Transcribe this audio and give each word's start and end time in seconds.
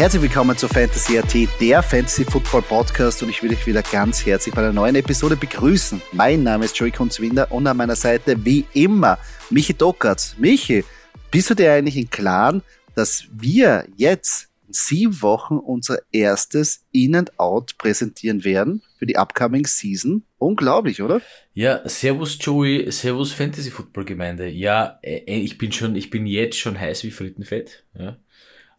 Herzlich 0.00 0.22
willkommen 0.22 0.56
zu 0.56 0.66
Fantasy 0.66 1.18
AT, 1.18 1.34
der 1.60 1.82
Fantasy 1.82 2.24
Football 2.24 2.62
Podcast 2.62 3.22
und 3.22 3.28
ich 3.28 3.42
will 3.42 3.50
euch 3.50 3.66
wieder 3.66 3.82
ganz 3.82 4.24
herzlich 4.24 4.54
bei 4.54 4.62
einer 4.62 4.72
neuen 4.72 4.94
Episode 4.94 5.36
begrüßen. 5.36 6.00
Mein 6.12 6.42
Name 6.42 6.64
ist 6.64 6.78
Joey 6.78 6.90
Kunzwinder 6.90 7.52
und 7.52 7.66
an 7.66 7.76
meiner 7.76 7.96
Seite 7.96 8.42
wie 8.42 8.64
immer 8.72 9.18
Michi 9.50 9.74
Dockertz. 9.74 10.36
Michi, 10.38 10.86
bist 11.30 11.50
du 11.50 11.54
dir 11.54 11.74
eigentlich 11.74 11.98
im 11.98 12.08
Klaren, 12.08 12.62
dass 12.94 13.26
wir 13.30 13.86
jetzt 13.94 14.48
in 14.66 14.72
sieben 14.72 15.20
Wochen 15.20 15.58
unser 15.58 15.98
erstes 16.12 16.86
In-and-Out 16.92 17.76
präsentieren 17.76 18.42
werden 18.42 18.80
für 18.98 19.04
die 19.04 19.18
upcoming 19.18 19.66
Season? 19.66 20.24
Unglaublich, 20.38 21.02
oder? 21.02 21.20
Ja, 21.52 21.86
Servus 21.86 22.38
Joey, 22.40 22.90
Servus 22.90 23.34
Fantasy 23.34 23.70
Football 23.70 24.06
Gemeinde. 24.06 24.48
Ja, 24.48 24.98
äh, 25.02 25.18
äh, 25.26 25.40
ich 25.40 25.58
bin 25.58 25.72
schon, 25.72 25.94
ich 25.94 26.08
bin 26.08 26.24
jetzt 26.24 26.56
schon 26.56 26.80
heiß 26.80 27.04
wie 27.04 27.10
Frittenfett. 27.10 27.84
Ja. 27.98 28.16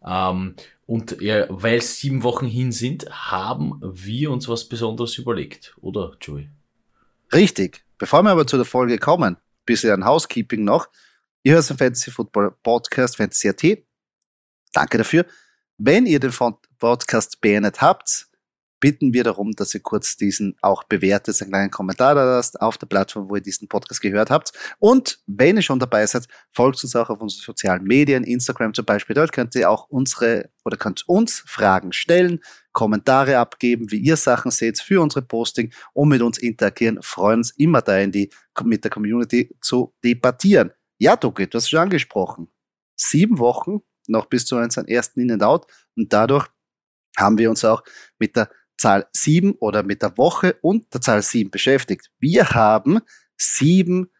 Ähm, 0.04 0.56
und 0.86 1.20
ja, 1.20 1.46
weil 1.48 1.80
sieben 1.80 2.22
Wochen 2.22 2.46
hin 2.46 2.72
sind, 2.72 3.08
haben 3.10 3.80
wir 3.82 4.30
uns 4.30 4.48
was 4.48 4.68
Besonderes 4.68 5.16
überlegt, 5.18 5.74
oder 5.80 6.16
Joey? 6.20 6.50
Richtig. 7.32 7.84
Bevor 7.98 8.22
wir 8.22 8.30
aber 8.30 8.46
zu 8.46 8.56
der 8.56 8.66
Folge 8.66 8.98
kommen, 8.98 9.36
bisschen 9.64 9.92
an 9.92 10.04
Housekeeping 10.04 10.64
noch. 10.64 10.88
Ihr 11.44 11.54
hört 11.54 11.68
den 11.68 11.78
Fantasy 11.78 12.10
Football 12.10 12.54
Podcast 12.62 13.16
Fantasy 13.16 13.48
AT. 13.48 13.78
Danke 14.72 14.98
dafür. 14.98 15.24
Wenn 15.78 16.06
ihr 16.06 16.20
den 16.20 16.32
Podcast 16.78 17.40
beendet 17.40 17.80
habt, 17.80 18.28
bitten 18.82 19.14
wir 19.14 19.22
darum, 19.22 19.52
dass 19.52 19.74
ihr 19.74 19.80
kurz 19.80 20.16
diesen 20.16 20.56
auch 20.60 20.82
bewertet, 20.82 21.40
einen 21.40 21.52
kleinen 21.52 21.70
Kommentar 21.70 22.16
da 22.16 22.24
lasst 22.24 22.60
auf 22.60 22.76
der 22.76 22.88
Plattform, 22.88 23.30
wo 23.30 23.36
ihr 23.36 23.40
diesen 23.40 23.68
Podcast 23.68 24.00
gehört 24.00 24.28
habt. 24.28 24.52
Und 24.80 25.20
wenn 25.26 25.56
ihr 25.56 25.62
schon 25.62 25.78
dabei 25.78 26.04
seid, 26.04 26.26
folgt 26.50 26.82
uns 26.82 26.96
auch 26.96 27.08
auf 27.08 27.20
unseren 27.20 27.44
sozialen 27.44 27.84
Medien, 27.84 28.24
Instagram 28.24 28.74
zum 28.74 28.84
Beispiel. 28.84 29.14
Dort 29.14 29.32
könnt 29.32 29.54
ihr 29.54 29.70
auch 29.70 29.88
unsere 29.88 30.50
oder 30.64 30.76
könnt 30.76 31.08
uns 31.08 31.44
Fragen 31.46 31.92
stellen, 31.92 32.40
Kommentare 32.72 33.38
abgeben, 33.38 33.92
wie 33.92 33.98
ihr 33.98 34.16
Sachen 34.16 34.50
seht 34.50 34.80
für 34.80 35.00
unsere 35.00 35.22
Posting 35.22 35.72
und 35.92 36.08
mit 36.08 36.20
uns 36.20 36.38
interagieren. 36.38 36.98
Freuen 37.02 37.38
uns 37.38 37.52
immer 37.52 37.82
da 37.82 37.98
in 37.98 38.10
die, 38.10 38.30
mit 38.64 38.82
der 38.82 38.90
Community 38.90 39.54
zu 39.60 39.94
debattieren. 40.04 40.72
Ja, 40.98 41.14
Duki, 41.14 41.46
du 41.46 41.56
hast 41.56 41.70
schon 41.70 41.78
angesprochen. 41.78 42.48
Sieben 42.96 43.38
Wochen 43.38 43.78
noch 44.08 44.26
bis 44.26 44.44
zu 44.44 44.56
unserem 44.56 44.88
ersten 44.88 45.20
In-and-Out 45.20 45.66
und 45.96 46.12
dadurch 46.12 46.48
haben 47.16 47.38
wir 47.38 47.48
uns 47.48 47.64
auch 47.64 47.84
mit 48.18 48.36
der 48.36 48.50
Zahl 48.82 49.06
7 49.12 49.52
oder 49.60 49.84
mit 49.84 50.02
der 50.02 50.18
Woche 50.18 50.56
und 50.60 50.92
der 50.92 51.00
Zahl 51.00 51.22
7 51.22 51.52
beschäftigt. 51.52 52.10
Wir 52.18 52.50
haben 52.50 52.98
sieben 53.36 54.10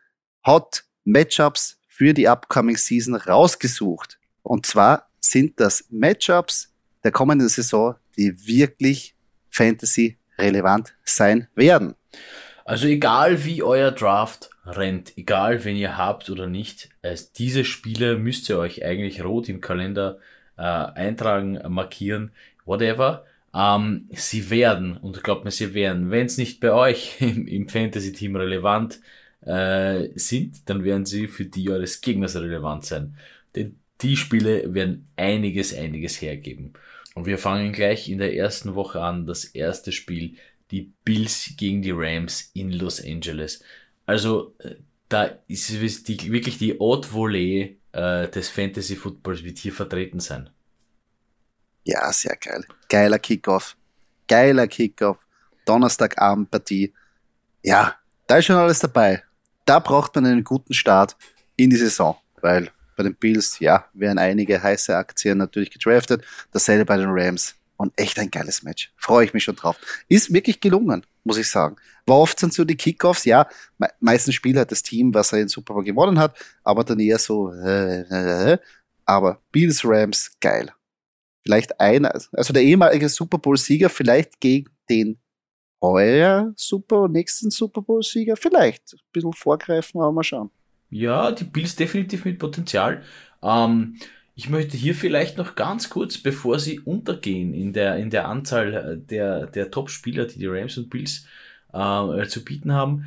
Hot 0.46 0.84
Matchups 1.04 1.80
für 1.88 2.14
die 2.14 2.28
upcoming 2.28 2.76
Season 2.76 3.16
rausgesucht. 3.16 4.20
Und 4.42 4.64
zwar 4.64 5.08
sind 5.18 5.58
das 5.58 5.86
Matchups 5.90 6.72
der 7.02 7.10
kommenden 7.10 7.48
Saison, 7.48 7.96
die 8.16 8.46
wirklich 8.46 9.16
Fantasy 9.50 10.16
relevant 10.38 10.94
sein 11.04 11.48
werden. 11.56 11.96
Also 12.64 12.86
egal 12.86 13.44
wie 13.44 13.64
euer 13.64 13.90
Draft 13.90 14.50
rennt, 14.64 15.18
egal 15.18 15.64
wen 15.64 15.76
ihr 15.76 15.96
habt 15.96 16.30
oder 16.30 16.46
nicht, 16.46 16.90
diese 17.36 17.64
Spiele 17.64 18.16
müsst 18.16 18.48
ihr 18.48 18.58
euch 18.58 18.84
eigentlich 18.84 19.24
rot 19.24 19.48
im 19.48 19.60
Kalender 19.60 20.18
äh, 20.56 20.62
eintragen, 20.62 21.60
markieren, 21.68 22.30
whatever. 22.64 23.24
Ähm, 23.54 24.08
sie 24.12 24.50
werden, 24.50 24.96
und 24.96 25.22
glaubt 25.22 25.44
mir, 25.44 25.50
sie 25.50 25.74
werden, 25.74 26.10
wenn 26.10 26.26
es 26.26 26.38
nicht 26.38 26.60
bei 26.60 26.72
euch 26.72 27.16
im, 27.20 27.46
im 27.46 27.68
Fantasy-Team 27.68 28.36
relevant 28.36 29.00
äh, 29.42 30.08
sind, 30.14 30.68
dann 30.68 30.84
werden 30.84 31.04
sie 31.04 31.26
für 31.28 31.44
die 31.44 31.70
eures 31.70 32.00
Gegners 32.00 32.36
relevant 32.36 32.84
sein. 32.84 33.16
Denn 33.54 33.76
die 34.00 34.16
Spiele 34.16 34.74
werden 34.74 35.08
einiges, 35.16 35.74
einiges 35.74 36.20
hergeben. 36.20 36.72
Und 37.14 37.26
wir 37.26 37.38
fangen 37.38 37.72
gleich 37.72 38.08
in 38.08 38.18
der 38.18 38.34
ersten 38.34 38.74
Woche 38.74 39.00
an. 39.00 39.26
Das 39.26 39.44
erste 39.44 39.92
Spiel, 39.92 40.36
die 40.70 40.92
Bills 41.04 41.52
gegen 41.56 41.82
die 41.82 41.92
Rams 41.92 42.50
in 42.54 42.72
Los 42.72 43.04
Angeles. 43.04 43.62
Also, 44.06 44.54
äh, 44.58 44.76
da 45.08 45.38
ist 45.46 45.70
die, 46.08 46.32
wirklich 46.32 46.56
die 46.56 46.78
Haute 46.78 47.08
Volée 47.10 47.76
äh, 47.92 48.28
des 48.28 48.48
Fantasy 48.48 48.96
Footballs 48.96 49.44
wird 49.44 49.58
hier 49.58 49.72
vertreten 49.72 50.20
sein. 50.20 50.48
Ja, 51.84 52.12
sehr 52.12 52.36
geil. 52.36 52.64
Geiler 52.88 53.18
Kickoff. 53.18 53.76
Geiler 54.28 54.68
Kickoff. 54.68 55.18
Donnerstagabendpartie. 55.64 56.92
Ja, 57.62 57.96
da 58.26 58.36
ist 58.36 58.46
schon 58.46 58.56
alles 58.56 58.78
dabei. 58.78 59.22
Da 59.64 59.78
braucht 59.78 60.14
man 60.14 60.26
einen 60.26 60.44
guten 60.44 60.74
Start 60.74 61.16
in 61.56 61.70
die 61.70 61.76
Saison, 61.76 62.16
weil 62.40 62.70
bei 62.96 63.02
den 63.04 63.14
Bills, 63.14 63.58
ja, 63.58 63.86
werden 63.94 64.18
einige 64.18 64.62
heiße 64.62 64.96
Aktien 64.96 65.38
natürlich 65.38 65.70
gedraftet. 65.70 66.24
Dasselbe 66.52 66.84
bei 66.84 66.96
den 66.96 67.10
Rams. 67.10 67.54
Und 67.76 67.92
echt 67.96 68.16
ein 68.20 68.30
geiles 68.30 68.62
Match. 68.62 68.92
Freue 68.96 69.24
ich 69.24 69.34
mich 69.34 69.42
schon 69.42 69.56
drauf. 69.56 69.76
Ist 70.08 70.32
wirklich 70.32 70.60
gelungen, 70.60 71.04
muss 71.24 71.36
ich 71.36 71.50
sagen. 71.50 71.76
War 72.06 72.18
oft 72.18 72.38
sind 72.38 72.54
so 72.54 72.64
die 72.64 72.76
Kickoffs, 72.76 73.24
ja, 73.24 73.48
me 73.78 73.88
meistens 73.98 74.36
Spieler 74.36 74.60
hat 74.60 74.70
das 74.70 74.84
Team, 74.84 75.12
was 75.14 75.32
er 75.32 75.40
in 75.40 75.48
Super 75.48 75.74
Bowl 75.74 75.82
gewonnen 75.82 76.18
hat, 76.18 76.36
aber 76.62 76.84
dann 76.84 77.00
eher 77.00 77.18
so, 77.18 77.52
äh, 77.52 78.02
äh, 78.02 78.52
äh. 78.52 78.58
aber 79.04 79.40
Bills 79.50 79.84
Rams, 79.84 80.30
geil 80.40 80.72
vielleicht 81.42 81.80
einer, 81.80 82.12
also 82.32 82.52
der 82.52 82.62
ehemalige 82.62 83.08
Super 83.08 83.38
Bowl-Sieger, 83.38 83.88
vielleicht 83.88 84.40
gegen 84.40 84.70
den 84.88 85.18
heuer 85.80 86.52
Super, 86.56 87.08
nächsten 87.08 87.50
Super 87.50 87.82
Bowl-Sieger, 87.82 88.36
vielleicht. 88.36 88.94
Ein 88.94 89.00
bisschen 89.12 89.32
vorgreifen, 89.32 90.00
aber 90.00 90.12
mal 90.12 90.22
schauen. 90.22 90.50
Ja, 90.90 91.32
die 91.32 91.44
Bills 91.44 91.74
definitiv 91.74 92.24
mit 92.24 92.38
Potenzial. 92.38 93.02
Ähm, 93.42 93.96
ich 94.34 94.48
möchte 94.48 94.76
hier 94.76 94.94
vielleicht 94.94 95.36
noch 95.36 95.56
ganz 95.56 95.90
kurz, 95.90 96.18
bevor 96.18 96.58
sie 96.58 96.80
untergehen 96.80 97.52
in 97.52 97.72
der, 97.72 97.96
in 97.96 98.10
der 98.10 98.28
Anzahl 98.28 98.98
der, 98.98 99.46
der 99.46 99.70
Top-Spieler, 99.70 100.26
die 100.26 100.38
die 100.38 100.46
Rams 100.46 100.78
und 100.78 100.90
Bills 100.90 101.26
äh, 101.72 102.26
zu 102.26 102.44
bieten 102.44 102.72
haben, 102.72 103.06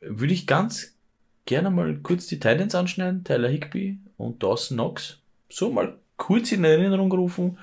würde 0.00 0.34
ich 0.34 0.46
ganz 0.46 0.94
gerne 1.46 1.70
mal 1.70 1.96
kurz 2.02 2.26
die 2.26 2.40
Titans 2.40 2.74
anschneiden, 2.74 3.24
Tyler 3.24 3.48
Higby 3.48 3.98
und 4.16 4.42
Dawson 4.42 4.76
Knox. 4.76 5.18
So 5.48 5.70
mal 5.70 5.98
kurz 6.24 6.52
in 6.52 6.64
Erinnerung 6.64 7.12
rufen, 7.12 7.58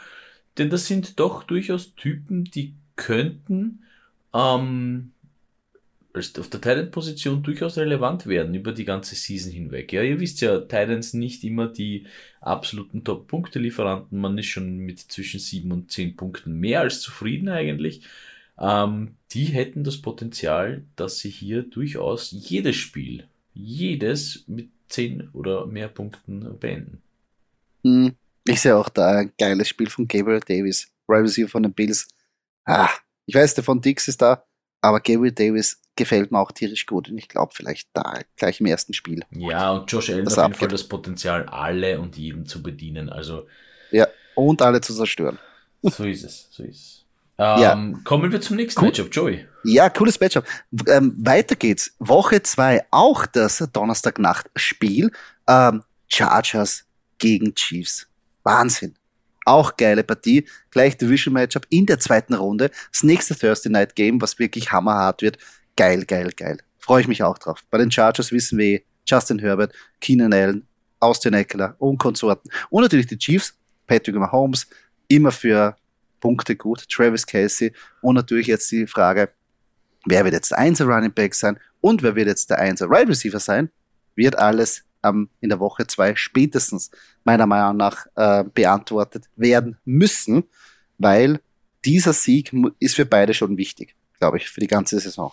denn 0.59 0.69
das 0.69 0.85
sind 0.85 1.19
doch 1.19 1.41
durchaus 1.43 1.95
Typen, 1.95 2.43
die 2.43 2.75
könnten 2.95 3.79
ähm, 4.35 5.13
auf 6.13 6.49
der 6.49 6.61
Titan-Position 6.61 7.41
durchaus 7.41 7.79
relevant 7.79 8.27
werden 8.27 8.53
über 8.53 8.71
die 8.71 8.85
ganze 8.85 9.15
Season 9.15 9.51
hinweg. 9.51 9.91
Ja, 9.91 10.03
ihr 10.03 10.19
wisst 10.19 10.41
ja, 10.41 10.59
Titans 10.59 11.15
nicht 11.15 11.43
immer 11.43 11.69
die 11.69 12.05
absoluten 12.39 13.03
Top-Punkte-Lieferanten. 13.03 14.19
Man 14.19 14.37
ist 14.37 14.47
schon 14.47 14.77
mit 14.77 14.99
zwischen 14.99 15.39
7 15.39 15.71
und 15.71 15.91
10 15.91 16.15
Punkten 16.15 16.59
mehr 16.59 16.81
als 16.81 17.01
zufrieden 17.01 17.49
eigentlich. 17.49 18.03
Ähm, 18.59 19.15
die 19.31 19.45
hätten 19.45 19.83
das 19.83 19.97
Potenzial, 19.97 20.83
dass 20.95 21.17
sie 21.17 21.31
hier 21.31 21.63
durchaus 21.63 22.29
jedes 22.31 22.75
Spiel, 22.75 23.23
jedes 23.55 24.43
mit 24.45 24.69
10 24.89 25.29
oder 25.33 25.65
mehr 25.65 25.87
Punkten 25.87 26.59
beenden. 26.59 27.01
Hm. 27.83 28.13
Ich 28.45 28.61
sehe 28.61 28.75
auch 28.75 28.89
da 28.89 29.19
ein 29.19 29.33
geiles 29.37 29.69
Spiel 29.69 29.89
von 29.89 30.07
Gabriel 30.07 30.39
Davis, 30.39 30.87
Wide 31.07 31.23
Receiver 31.23 31.49
von 31.49 31.63
den 31.63 31.73
Bills. 31.73 32.07
Ah, 32.65 32.89
ich 33.25 33.35
weiß, 33.35 33.53
der 33.55 33.63
von 33.63 33.81
Dix 33.81 34.07
ist 34.07 34.21
da, 34.21 34.43
aber 34.81 34.99
Gabriel 34.99 35.31
Davis 35.31 35.81
gefällt 35.95 36.31
mir 36.31 36.39
auch 36.39 36.51
tierisch 36.51 36.85
gut 36.85 37.09
und 37.09 37.17
ich 37.17 37.27
glaube 37.27 37.53
vielleicht 37.53 37.89
da 37.93 38.19
gleich 38.37 38.59
im 38.59 38.65
ersten 38.65 38.93
Spiel. 38.93 39.23
Ja, 39.31 39.71
und 39.71 39.91
Josh 39.91 40.09
Allen 40.09 40.25
hat 40.25 40.37
auf 40.37 40.43
jeden 40.45 40.53
Fall 40.55 40.67
das 40.69 40.87
Potenzial, 40.87 41.45
alle 41.45 41.99
und 41.99 42.17
jeden 42.17 42.45
zu 42.45 42.63
bedienen. 42.63 43.09
Also 43.09 43.47
ja, 43.91 44.07
und 44.35 44.61
alle 44.61 44.81
zu 44.81 44.93
zerstören. 44.93 45.37
So 45.83 46.03
ist 46.05 46.23
es, 46.23 46.47
so 46.51 46.63
ist 46.63 46.75
es. 46.75 47.05
Ähm, 47.37 47.61
ja. 47.61 47.99
Kommen 48.03 48.31
wir 48.31 48.39
zum 48.39 48.55
nächsten 48.55 48.81
cool. 48.81 48.89
Matchup, 48.89 49.09
Joey. 49.11 49.47
Ja, 49.63 49.89
cooles 49.89 50.19
Matchup. 50.19 50.45
Ähm, 50.87 51.15
weiter 51.17 51.55
geht's. 51.55 51.95
Woche 51.97 52.43
2, 52.43 52.85
auch 52.91 53.25
das 53.25 53.67
Donnerstagnacht-Spiel. 53.73 55.11
Ähm, 55.47 55.83
Chargers 56.07 56.85
gegen 57.17 57.55
Chiefs. 57.55 58.07
Wahnsinn. 58.43 58.95
Auch 59.45 59.75
geile 59.75 60.03
Partie. 60.03 60.47
Gleich 60.69 60.97
Division 60.97 61.33
Matchup 61.33 61.65
in 61.69 61.85
der 61.85 61.99
zweiten 61.99 62.33
Runde. 62.33 62.69
Das 62.91 63.03
nächste 63.03 63.35
Thursday 63.35 63.71
Night 63.71 63.95
Game, 63.95 64.21
was 64.21 64.37
wirklich 64.39 64.71
hammerhart 64.71 65.21
wird. 65.21 65.37
Geil, 65.75 66.05
geil, 66.05 66.31
geil. 66.35 66.59
Freue 66.77 67.01
ich 67.01 67.07
mich 67.07 67.23
auch 67.23 67.37
drauf. 67.37 67.63
Bei 67.69 67.77
den 67.77 67.91
Chargers 67.91 68.31
wissen 68.31 68.57
wir 68.57 68.81
Justin 69.05 69.39
Herbert, 69.39 69.73
Keenan 69.99 70.33
Allen, 70.33 70.67
Austin 70.99 71.33
Eckler 71.33 71.75
und 71.79 71.97
Konsorten. 71.97 72.51
Und 72.69 72.83
natürlich 72.83 73.07
die 73.07 73.17
Chiefs, 73.17 73.55
Patrick 73.87 74.15
Mahomes, 74.15 74.67
immer 75.07 75.31
für 75.31 75.75
Punkte 76.19 76.55
gut. 76.55 76.87
Travis 76.87 77.25
Casey. 77.25 77.73
Und 78.01 78.15
natürlich 78.15 78.47
jetzt 78.47 78.71
die 78.71 78.85
Frage, 78.85 79.29
wer 80.05 80.23
wird 80.23 80.35
jetzt 80.35 80.51
der 80.51 80.59
1 80.59 80.81
Running 80.81 81.13
Back 81.13 81.33
sein 81.35 81.59
und 81.81 82.03
wer 82.03 82.15
wird 82.15 82.27
jetzt 82.27 82.49
der 82.49 82.59
1 82.59 82.81
Wide 82.81 83.09
Receiver 83.09 83.39
sein? 83.39 83.69
Wird 84.15 84.37
alles 84.37 84.83
ähm, 85.03 85.29
in 85.39 85.49
der 85.49 85.59
Woche 85.59 85.87
zwei 85.87 86.15
spätestens 86.15 86.91
meiner 87.23 87.45
Meinung 87.45 87.77
nach 87.77 88.07
äh, 88.15 88.43
beantwortet 88.43 89.25
werden 89.35 89.77
müssen, 89.85 90.43
weil 90.97 91.39
dieser 91.85 92.13
Sieg 92.13 92.53
ist 92.79 92.95
für 92.95 93.05
beide 93.05 93.33
schon 93.33 93.57
wichtig, 93.57 93.95
glaube 94.19 94.37
ich, 94.37 94.49
für 94.49 94.59
die 94.59 94.67
ganze 94.67 94.99
Saison. 94.99 95.31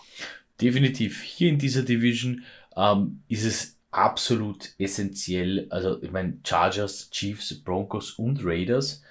Definitiv. 0.59 1.21
Hier 1.21 1.49
in 1.49 1.57
dieser 1.57 1.83
Division 1.83 2.43
ähm, 2.75 3.21
ist 3.27 3.45
es 3.45 3.77
absolut 3.91 4.73
essentiell. 4.77 5.67
Also, 5.69 6.01
ich 6.01 6.11
meine, 6.11 6.39
Chargers, 6.43 7.09
Chiefs, 7.11 7.53
Broncos 7.63 8.11
und 8.11 8.43
Raiders. 8.43 9.03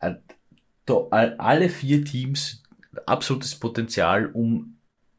Äh, 0.00 0.14
alle 1.38 1.68
vier 1.68 2.04
Teams 2.04 2.62
absolutes 3.06 3.54
Potenzial, 3.54 4.26
um, 4.26 4.76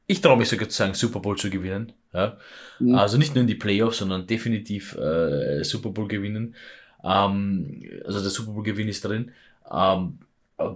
ich 0.08 0.22
traue 0.22 0.38
mich 0.38 0.50
sogar 0.50 0.70
zu 0.70 0.76
sagen, 0.76 0.94
Super 0.94 1.20
Bowl 1.20 1.38
zu 1.38 1.50
gewinnen. 1.50 1.94
Ja? 2.14 2.38
Mhm. 2.80 2.96
Also 2.96 3.18
nicht 3.18 3.36
nur 3.36 3.42
in 3.42 3.48
die 3.48 3.56
Playoffs, 3.56 3.98
sondern 3.98 4.28
definitiv 4.28 4.96
äh, 4.96 5.64
Super 5.64 5.90
Bowl 5.90 6.08
gewinnen. 6.08 6.56
Ähm, 7.04 7.84
also 8.06 8.22
der 8.22 8.30
Super 8.30 8.52
Bowl 8.52 8.64
Gewinn 8.64 8.88
ist 8.88 9.04
drin. 9.04 9.32
Ähm, 9.72 10.20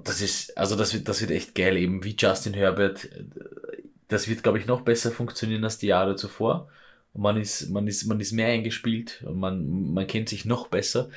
das 0.03 0.21
ist, 0.21 0.57
also 0.57 0.75
das 0.75 0.93
wird, 0.93 1.07
das 1.07 1.21
wird 1.21 1.31
echt 1.31 1.55
geil, 1.55 1.77
eben 1.77 2.03
wie 2.03 2.15
Justin 2.17 2.53
Herbert. 2.53 3.07
Das 4.07 4.27
wird, 4.27 4.43
glaube 4.43 4.59
ich, 4.59 4.65
noch 4.65 4.81
besser 4.81 5.11
funktionieren 5.11 5.63
als 5.63 5.77
die 5.77 5.87
Jahre 5.87 6.15
zuvor. 6.15 6.69
Man 7.13 7.37
ist, 7.37 7.69
man 7.69 7.87
ist, 7.87 8.05
man 8.05 8.19
ist 8.19 8.31
mehr 8.31 8.47
eingespielt 8.47 9.23
und 9.25 9.39
man, 9.39 9.93
man 9.93 10.05
kennt 10.05 10.29
sich 10.29 10.45
noch 10.45 10.67
besser. 10.67 11.09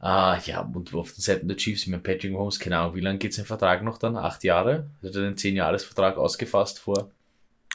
Uh, 0.00 0.36
ja, 0.44 0.60
und 0.72 0.94
auf 0.94 1.12
den 1.12 1.20
Seiten 1.20 1.48
der 1.48 1.56
Chiefs, 1.56 1.82
ich 1.82 1.88
meine, 1.88 2.02
Patrick 2.02 2.32
Holmes, 2.32 2.60
keine 2.60 2.78
Ahnung, 2.78 2.94
wie 2.94 3.00
lange 3.00 3.18
geht 3.18 3.34
sein 3.34 3.44
Vertrag 3.44 3.82
noch 3.82 3.98
dann? 3.98 4.16
Acht 4.16 4.44
Jahre? 4.44 4.88
Hat 5.02 5.14
er 5.16 5.22
den 5.22 5.36
Zehn-Jahres-Vertrag 5.36 6.16
ausgefasst 6.16 6.78
vor 6.78 7.10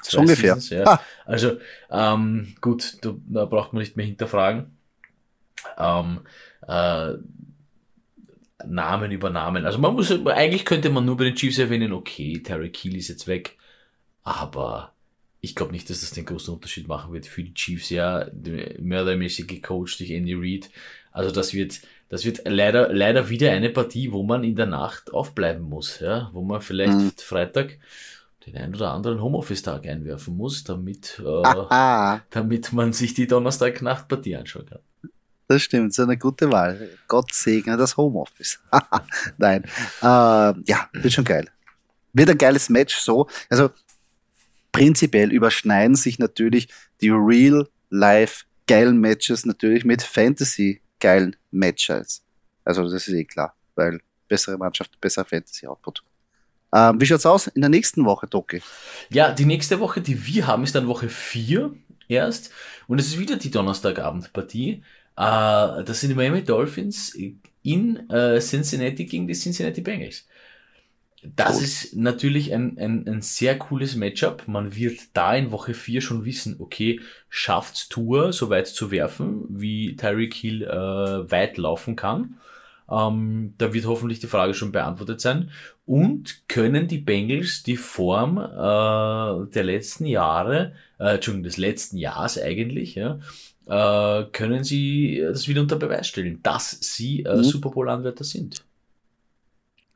so 0.04 0.20
ungefähr. 0.20 0.56
Seasons, 0.56 0.70
ja. 0.70 1.02
Also, 1.26 1.58
ähm, 1.90 2.56
gut, 2.62 2.98
da, 3.02 3.14
da 3.28 3.46
braucht 3.46 3.74
man 3.74 3.82
nicht 3.82 3.98
mehr 3.98 4.06
hinterfragen. 4.06 4.78
Ähm, 5.78 6.22
äh, 6.68 7.14
Namen 8.66 9.12
über 9.12 9.30
Namen. 9.30 9.66
Also 9.66 9.78
man 9.80 9.94
muss, 9.94 10.12
eigentlich 10.12 10.66
könnte 10.66 10.90
man 10.90 11.06
nur 11.06 11.18
bei 11.18 11.26
den 11.26 11.36
Chiefs 11.36 11.58
erwähnen, 11.58 11.94
okay, 11.94 12.42
Terry 12.42 12.70
Keel 12.70 12.96
ist 12.96 13.10
jetzt 13.10 13.28
weg, 13.28 13.58
aber 14.24 14.94
ich 15.42 15.56
glaube 15.56 15.74
nicht, 15.74 15.90
dass 15.90 16.02
das 16.02 16.12
den 16.12 16.26
großen 16.26 16.54
Unterschied 16.54 16.88
machen 16.88 17.12
wird 17.12 17.26
für 17.26 17.44
die 17.44 17.54
Chiefs, 17.54 17.90
ja, 17.90 18.28
mördermäßig 18.80 19.48
gecoacht 19.48 20.00
durch 20.00 20.12
Andy 20.12 20.34
Reid. 20.34 20.70
Also 21.12 21.32
das 21.32 21.54
wird, 21.54 21.82
das 22.10 22.26
wird 22.26 22.42
leider, 22.46 22.94
leider 22.94 23.30
wieder 23.30 23.52
eine 23.52 23.70
Partie, 23.70 24.12
wo 24.12 24.24
man 24.24 24.44
in 24.44 24.56
der 24.56 24.68
Nacht 24.68 25.12
aufbleiben 25.12 25.64
muss, 25.64 26.00
ja, 26.00 26.30
wo 26.32 26.42
man 26.44 26.62
vielleicht 26.62 26.94
mhm. 26.94 27.12
Freitag 27.18 27.78
den 28.46 28.58
einen 28.58 28.76
oder 28.76 28.92
anderen 28.92 29.22
Homeoffice-Tag 29.22 29.86
einwerfen 29.88 30.36
muss, 30.36 30.64
damit, 30.64 31.22
äh, 31.26 32.20
damit 32.30 32.74
man 32.74 32.94
sich 32.94 33.14
die 33.14 33.28
Donnerstag-Nachtpartie 33.28 34.36
anschauen 34.36 34.66
kann. 34.66 34.80
Das 35.48 35.62
stimmt, 35.62 35.92
ist 35.92 36.00
eine 36.00 36.18
gute 36.18 36.52
Wahl. 36.52 36.90
Gott 37.08 37.34
segne 37.34 37.78
das 37.78 37.98
Homeoffice. 37.98 38.60
Nein, 39.38 39.64
äh, 40.02 40.06
ja, 40.06 40.90
wird 40.94 41.14
schon 41.14 41.26
geil. 41.26 41.50
Wird 42.14 42.30
ein 42.30 42.38
geiles 42.38 42.70
Match 42.70 42.96
so. 42.98 43.28
Also 43.50 43.70
prinzipiell 44.72 45.32
überschneiden 45.32 45.96
sich 45.96 46.20
natürlich 46.20 46.70
die 47.02 47.10
Real-Life 47.10 48.46
geilen 48.68 49.00
Matches 49.00 49.46
natürlich 49.46 49.86
mit 49.86 50.02
Fantasy-geilen 50.02 51.36
Matches. 51.52 52.24
Also 52.64 52.84
das 52.84 53.08
ist 53.08 53.10
eh 53.10 53.26
klar, 53.26 53.56
weil 53.76 54.00
bessere 54.28 54.58
Mannschaft, 54.58 55.00
besser 55.02 55.26
Fantasy-Output. 55.26 56.04
Ähm, 56.74 57.00
wie 57.00 57.06
schaut's 57.06 57.26
aus 57.26 57.48
in 57.48 57.62
der 57.62 57.70
nächsten 57.70 58.06
Woche, 58.06 58.28
Doki? 58.28 58.62
Ja, 59.10 59.32
die 59.32 59.46
nächste 59.46 59.80
Woche, 59.80 60.02
die 60.02 60.26
wir 60.26 60.48
haben, 60.48 60.64
ist 60.64 60.76
dann 60.76 60.88
Woche 60.88 61.10
4 61.10 61.74
erst. 62.08 62.52
Und 62.88 63.00
es 63.00 63.08
ist 63.08 63.20
wieder 63.20 63.36
die 63.36 63.52
Donnerstagabendpartie. 63.52 64.84
Äh, 65.16 65.84
das 65.84 66.02
sind 66.02 66.10
die 66.10 66.16
Miami 66.16 66.44
Dolphins 66.44 67.16
in 67.62 68.10
äh, 68.10 68.40
Cincinnati 68.40 69.06
gegen 69.06 69.28
die 69.28 69.36
Cincinnati 69.36 69.82
Bengals. 69.82 70.26
Das 71.24 71.54
Gut. 71.54 71.64
ist 71.64 71.96
natürlich 71.96 72.54
ein, 72.54 72.78
ein, 72.78 73.08
ein 73.08 73.22
sehr 73.22 73.58
cooles 73.58 73.96
Matchup. 73.96 74.44
Man 74.48 74.76
wird 74.76 75.00
da 75.14 75.34
in 75.36 75.52
Woche 75.52 75.74
4 75.74 76.02
schon 76.02 76.26
wissen, 76.26 76.58
okay, 76.60 77.00
schafft's 77.30 77.88
Tour 77.88 78.34
so 78.34 78.50
weit 78.50 78.68
zu 78.68 78.92
werfen, 78.92 79.46
wie 79.48 79.96
Tyreek 79.96 80.34
Hill 80.34 80.64
äh, 80.64 81.32
weit 81.32 81.58
laufen 81.58 81.96
kann. 81.96 82.40
Ähm, 82.90 83.54
da 83.58 83.74
wird 83.74 83.86
hoffentlich 83.86 84.20
die 84.20 84.28
Frage 84.28 84.54
schon 84.54 84.72
beantwortet 84.72 85.22
sein. 85.22 85.52
Und 85.86 86.48
können 86.48 86.88
die 86.88 87.00
Bengals 87.00 87.64
die 87.64 87.78
Form 87.78 88.38
äh, 88.38 89.52
der 89.52 89.64
letzten 89.64 90.06
Jahre, 90.06 90.74
äh, 91.00 91.16
Entschuldigung, 91.16 91.44
des 91.44 91.58
letzten 91.58 91.98
Jahres 91.98 92.40
eigentlich, 92.40 92.96
ja, 92.96 93.20
äh, 93.68 94.26
können 94.32 94.64
sie 94.64 95.22
das 95.22 95.48
wieder 95.48 95.62
unter 95.62 95.78
Beweis 95.78 96.08
stellen, 96.08 96.40
dass 96.44 96.78
sie 96.82 97.24
äh, 97.24 97.38
mhm. 97.38 97.44
Super 97.44 97.70
Bowl-Anwärter 97.70 98.24
sind. 98.24 98.64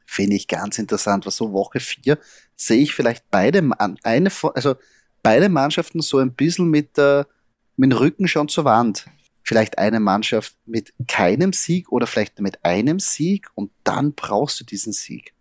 Finde 0.06 0.36
ich 0.36 0.48
ganz 0.48 0.80
interessant, 0.80 1.26
was 1.26 1.36
so 1.36 1.52
Woche 1.52 1.80
4 1.80 2.18
sehe 2.56 2.82
ich 2.82 2.94
vielleicht 2.94 3.30
beide, 3.30 3.70
eine, 4.04 4.32
also 4.56 4.76
beide 5.22 5.50
Mannschaften 5.50 6.02
so 6.02 6.20
ein 6.20 6.32
bisschen 6.32 6.70
mit, 6.70 6.98
der, 6.98 7.28
mit 7.76 7.92
dem 7.92 7.98
Rücken 7.98 8.28
schon 8.28 8.48
zur 8.48 8.66
Wand. 8.66 9.06
Vielleicht 9.48 9.78
eine 9.78 10.02
Mannschaft 10.02 10.58
mit 10.66 10.94
keinem 11.08 11.54
Sieg 11.54 11.90
oder 11.90 12.06
vielleicht 12.06 12.42
mit 12.42 12.66
einem 12.66 13.00
Sieg 13.00 13.48
und 13.56 13.72
dann 13.86 14.12
brauchst 14.12 14.60
du 14.60 14.66
diesen 14.66 14.92
Sieg. 14.92 15.34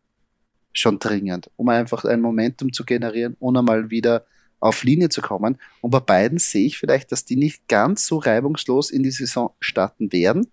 Schon 0.73 1.01
dringend, 1.01 1.51
um 1.57 1.69
einfach 1.71 2.05
ein 2.05 2.21
Momentum 2.21 2.73
zu 2.73 2.85
generieren 2.85 3.37
und 3.41 3.57
einmal 3.57 3.91
wieder 3.91 4.25
auf 4.61 4.85
Linie 4.85 5.09
zu 5.09 5.23
kommen. 5.23 5.59
Und 5.81 5.91
bei 5.91 5.99
beiden 5.99 6.39
sehe 6.39 6.69
ich 6.69 6.79
vielleicht, 6.79 7.11
dass 7.11 7.25
die 7.25 7.35
nicht 7.35 7.67
ganz 7.67 8.07
so 8.07 8.19
reibungslos 8.19 8.91
in 8.91 9.03
die 9.03 9.11
Saison 9.11 9.53
starten 9.59 10.13
werden. 10.13 10.47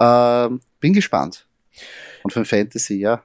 Ähm, 0.00 0.60
bin 0.80 0.92
gespannt. 0.92 1.46
Und 2.24 2.32
für 2.32 2.44
Fantasy, 2.44 2.96
ja, 2.96 3.22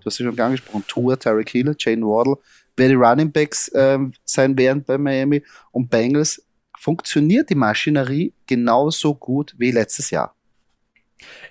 du 0.00 0.04
hast 0.04 0.18
ja 0.18 0.26
schon 0.26 0.38
angesprochen, 0.38 0.84
Tour, 0.86 1.18
Tarek 1.18 1.48
Hill, 1.48 1.74
Jane 1.78 2.02
Wardle, 2.02 2.36
wer 2.76 2.88
die 2.88 2.94
Running 2.94 3.32
Backs 3.32 3.70
ähm, 3.74 4.12
sein 4.26 4.58
werden 4.58 4.84
bei 4.84 4.98
Miami 4.98 5.42
und 5.70 5.88
Bengals, 5.88 6.42
funktioniert 6.82 7.48
die 7.48 7.54
Maschinerie 7.54 8.32
genauso 8.46 9.14
gut 9.14 9.54
wie 9.58 9.70
letztes 9.70 10.10
Jahr. 10.10 10.34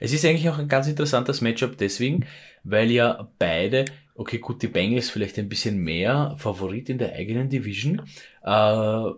Es 0.01 0.11
ist 0.11 0.25
eigentlich 0.25 0.49
auch 0.49 0.59
ein 0.59 0.67
ganz 0.67 0.87
interessantes 0.87 1.39
Matchup 1.39 1.77
deswegen, 1.77 2.25
weil 2.63 2.91
ja 2.91 3.29
beide 3.39 3.85
okay, 4.15 4.39
gut, 4.39 4.61
die 4.61 4.67
Bengals 4.67 5.09
vielleicht 5.09 5.37
ein 5.39 5.49
bisschen 5.49 5.77
mehr 5.77 6.35
Favorit 6.37 6.89
in 6.89 6.97
der 6.97 7.13
eigenen 7.13 7.49
Division. 7.49 8.01
Äh, 8.43 9.11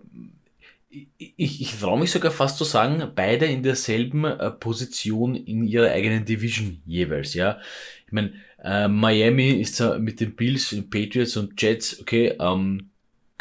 ich, 1.17 1.61
ich 1.61 1.79
traue 1.79 1.99
mich 1.99 2.11
sogar 2.11 2.31
fast 2.31 2.57
zu 2.57 2.63
sagen, 2.63 3.11
beide 3.15 3.45
in 3.45 3.63
derselben 3.63 4.25
äh, 4.25 4.51
Position 4.51 5.35
in 5.35 5.63
ihrer 5.63 5.91
eigenen 5.91 6.23
Division 6.23 6.81
jeweils, 6.85 7.33
ja. 7.33 7.59
Ich 8.05 8.13
meine, 8.13 8.33
äh, 8.63 8.87
Miami 8.87 9.49
ist 9.51 9.81
mit 9.99 10.19
den 10.19 10.35
Bills, 10.35 10.75
Patriots 10.89 11.35
und 11.35 11.59
Jets, 11.59 11.99
okay, 11.99 12.35
ähm, 12.39 12.91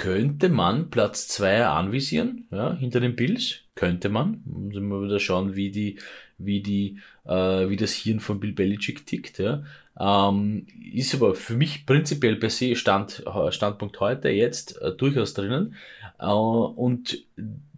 könnte 0.03 0.49
man 0.49 0.91
Platz 0.91 1.29
zwei 1.29 1.65
anvisieren, 1.65 2.49
ja, 2.51 2.75
hinter 2.75 2.99
den 2.99 3.15
Bills, 3.15 3.61
könnte 3.77 4.09
man. 4.09 4.43
Müssen 4.45 4.89
wir 4.89 5.01
wieder 5.01 5.21
schauen, 5.21 5.55
wie 5.55 5.71
die, 5.71 5.97
wie 6.39 6.61
die, 6.61 6.99
äh, 7.25 7.69
wie 7.69 7.77
das 7.77 7.93
Hirn 7.93 8.19
von 8.19 8.41
Bill 8.41 8.51
Belichick 8.51 9.07
tickt, 9.07 9.39
ja. 9.39 9.63
Ähm, 10.01 10.67
ist 10.93 11.15
aber 11.15 11.37
für 11.37 11.55
mich 11.55 11.87
prinzipiell 11.87 12.35
per 12.35 12.51
se 12.51 12.75
Stand, 12.75 13.23
Standpunkt 13.51 14.01
heute 14.01 14.29
jetzt 14.31 14.83
äh, 14.83 14.91
durchaus 14.91 15.35
drinnen. 15.35 15.77
Äh, 16.19 16.33
und 16.33 17.25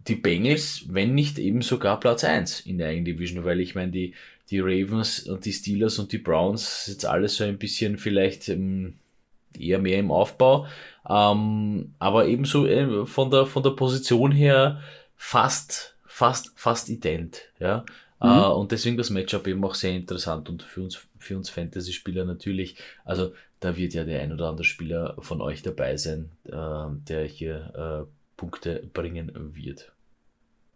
die 0.07 0.15
Bengals, 0.15 0.85
wenn 0.87 1.13
nicht 1.13 1.37
eben 1.37 1.61
sogar 1.61 1.99
Platz 1.99 2.23
eins 2.23 2.59
in 2.61 2.79
der 2.79 2.87
eigenen 2.87 3.05
Division, 3.05 3.45
weil 3.45 3.59
ich 3.59 3.75
meine, 3.75 3.91
die, 3.91 4.15
die 4.49 4.61
Ravens 4.61 5.27
und 5.27 5.45
die 5.45 5.53
Steelers 5.53 5.99
und 5.99 6.11
die 6.11 6.17
Browns 6.17 6.87
jetzt 6.87 7.05
alles 7.05 7.35
so 7.35 7.43
ein 7.43 7.59
bisschen 7.59 7.99
vielleicht 7.99 8.49
ähm, 8.49 8.95
eher 9.59 9.77
mehr 9.77 9.99
im 9.99 10.09
Aufbau, 10.09 10.65
ähm, 11.07 11.93
aber 11.99 12.27
ebenso 12.27 12.65
äh, 12.65 13.05
von 13.05 13.29
der 13.31 13.45
von 13.45 13.63
der 13.63 13.71
Position 13.71 14.31
her 14.31 14.81
fast 15.15 15.95
fast 16.05 16.51
fast 16.55 16.89
ident, 16.89 17.41
ja. 17.59 17.85
Mhm. 18.21 18.29
Uh, 18.29 18.53
und 18.53 18.71
deswegen 18.71 18.97
das 18.97 19.09
Matchup 19.09 19.45
eben 19.47 19.63
auch 19.65 19.75
sehr 19.75 19.91
interessant 19.91 20.49
und 20.49 20.63
für 20.63 20.81
uns, 20.81 21.05
für 21.19 21.35
uns 21.35 21.49
Fantasy-Spieler 21.49 22.23
natürlich. 22.23 22.77
Also 23.03 23.33
da 23.59 23.75
wird 23.75 23.93
ja 23.93 24.03
der 24.05 24.21
ein 24.21 24.31
oder 24.31 24.47
andere 24.47 24.63
Spieler 24.63 25.15
von 25.19 25.41
euch 25.41 25.61
dabei 25.61 25.97
sein, 25.97 26.31
uh, 26.47 26.95
der 27.07 27.25
hier 27.25 28.07
uh, 28.07 28.11
Punkte 28.37 28.89
bringen 28.93 29.31
wird. 29.53 29.91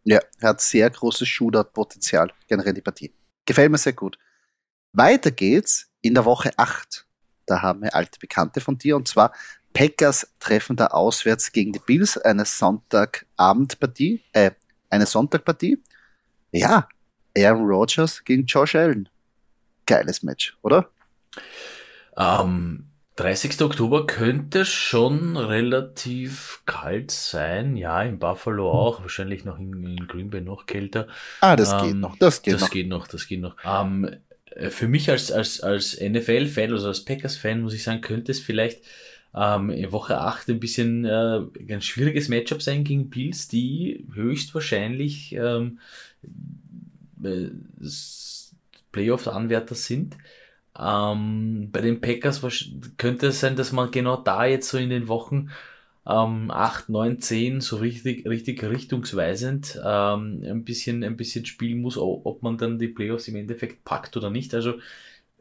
Ja, 0.03 0.19
er 0.39 0.49
hat 0.49 0.61
sehr 0.61 0.89
großes 0.89 1.27
Shootout-Potenzial, 1.27 2.31
generell 2.47 2.73
die 2.73 2.81
Partie. 2.81 3.13
Gefällt 3.45 3.71
mir 3.71 3.77
sehr 3.77 3.93
gut. 3.93 4.17
Weiter 4.93 5.31
geht's 5.31 5.91
in 6.01 6.13
der 6.13 6.25
Woche 6.25 6.51
8. 6.57 7.05
Da 7.45 7.61
haben 7.61 7.83
wir 7.83 7.95
alte 7.95 8.19
Bekannte 8.19 8.61
von 8.61 8.77
dir 8.77 8.95
und 8.95 9.07
zwar 9.07 9.33
Packers 9.73 10.27
treffen 10.39 10.75
da 10.75 10.87
auswärts 10.87 11.51
gegen 11.51 11.71
die 11.73 11.79
Bills 11.79 12.17
eine 12.17 12.45
Sonntagabendpartie, 12.45 14.21
äh, 14.33 14.51
eine 14.89 15.05
Sonntagpartie. 15.05 15.81
Ja, 16.51 16.87
Aaron 17.37 17.65
Rodgers 17.65 18.23
gegen 18.23 18.45
Josh 18.45 18.75
Allen. 18.75 19.09
Geiles 19.85 20.23
Match, 20.23 20.57
oder? 20.61 20.89
Ähm, 22.17 22.89
30. 23.15 23.61
Oktober 23.61 24.07
könnte 24.07 24.63
schon 24.65 25.35
relativ 25.35 26.61
kalt 26.65 27.11
sein. 27.11 27.75
Ja, 27.75 28.01
in 28.01 28.17
Buffalo 28.17 28.71
auch. 28.71 29.01
Wahrscheinlich 29.01 29.43
noch 29.43 29.59
in, 29.59 29.83
in 29.83 30.07
Green 30.07 30.29
Bay 30.29 30.41
noch 30.41 30.65
kälter. 30.65 31.07
Ah, 31.41 31.55
das 31.55 31.73
ähm, 31.73 31.79
geht 31.81 31.95
noch. 31.95 32.17
Das 32.17 32.41
geht 32.41 32.53
das 32.53 32.61
noch. 32.61 32.69
Geht 32.69 32.87
noch. 32.87 33.07
Das 33.07 33.27
geht 33.27 33.41
noch. 33.41 33.55
Ähm, 33.65 34.09
für 34.69 34.87
mich 34.87 35.09
als, 35.09 35.31
als, 35.31 35.59
als 35.61 35.99
NFL-Fan, 35.99 36.71
also 36.71 36.87
als 36.87 37.03
Packers-Fan, 37.03 37.61
muss 37.61 37.73
ich 37.73 37.83
sagen, 37.83 38.01
könnte 38.01 38.31
es 38.31 38.39
vielleicht 38.39 38.83
ähm, 39.35 39.69
in 39.69 39.91
Woche 39.91 40.19
8 40.19 40.49
ein 40.49 40.59
bisschen 40.59 41.05
äh, 41.05 41.41
ein 41.69 41.81
schwieriges 41.81 42.29
Matchup 42.29 42.61
sein 42.61 42.83
gegen 42.83 43.09
Bills, 43.09 43.47
die 43.47 44.05
höchstwahrscheinlich 44.13 45.33
ähm, 45.33 45.79
Playoff-Anwärter 48.91 49.75
sind. 49.75 50.17
Ähm, 50.77 51.69
bei 51.71 51.81
den 51.81 52.01
Packers 52.01 52.41
könnte 52.97 53.27
es 53.27 53.39
sein, 53.39 53.55
dass 53.55 53.71
man 53.71 53.91
genau 53.91 54.17
da 54.17 54.45
jetzt 54.45 54.69
so 54.69 54.77
in 54.77 54.89
den 54.89 55.07
Wochen 55.07 55.49
ähm, 56.07 56.49
8, 56.49 56.89
9, 56.89 57.19
10 57.19 57.61
so 57.61 57.77
richtig, 57.77 58.25
richtig 58.25 58.63
richtungsweisend 58.63 59.79
ähm, 59.83 60.41
ein, 60.43 60.63
bisschen, 60.63 61.03
ein 61.03 61.17
bisschen 61.17 61.45
spielen 61.45 61.81
muss, 61.81 61.97
ob 61.97 62.41
man 62.41 62.57
dann 62.57 62.79
die 62.79 62.87
Playoffs 62.87 63.27
im 63.27 63.35
Endeffekt 63.35 63.83
packt 63.83 64.17
oder 64.17 64.29
nicht. 64.29 64.53
Also 64.55 64.75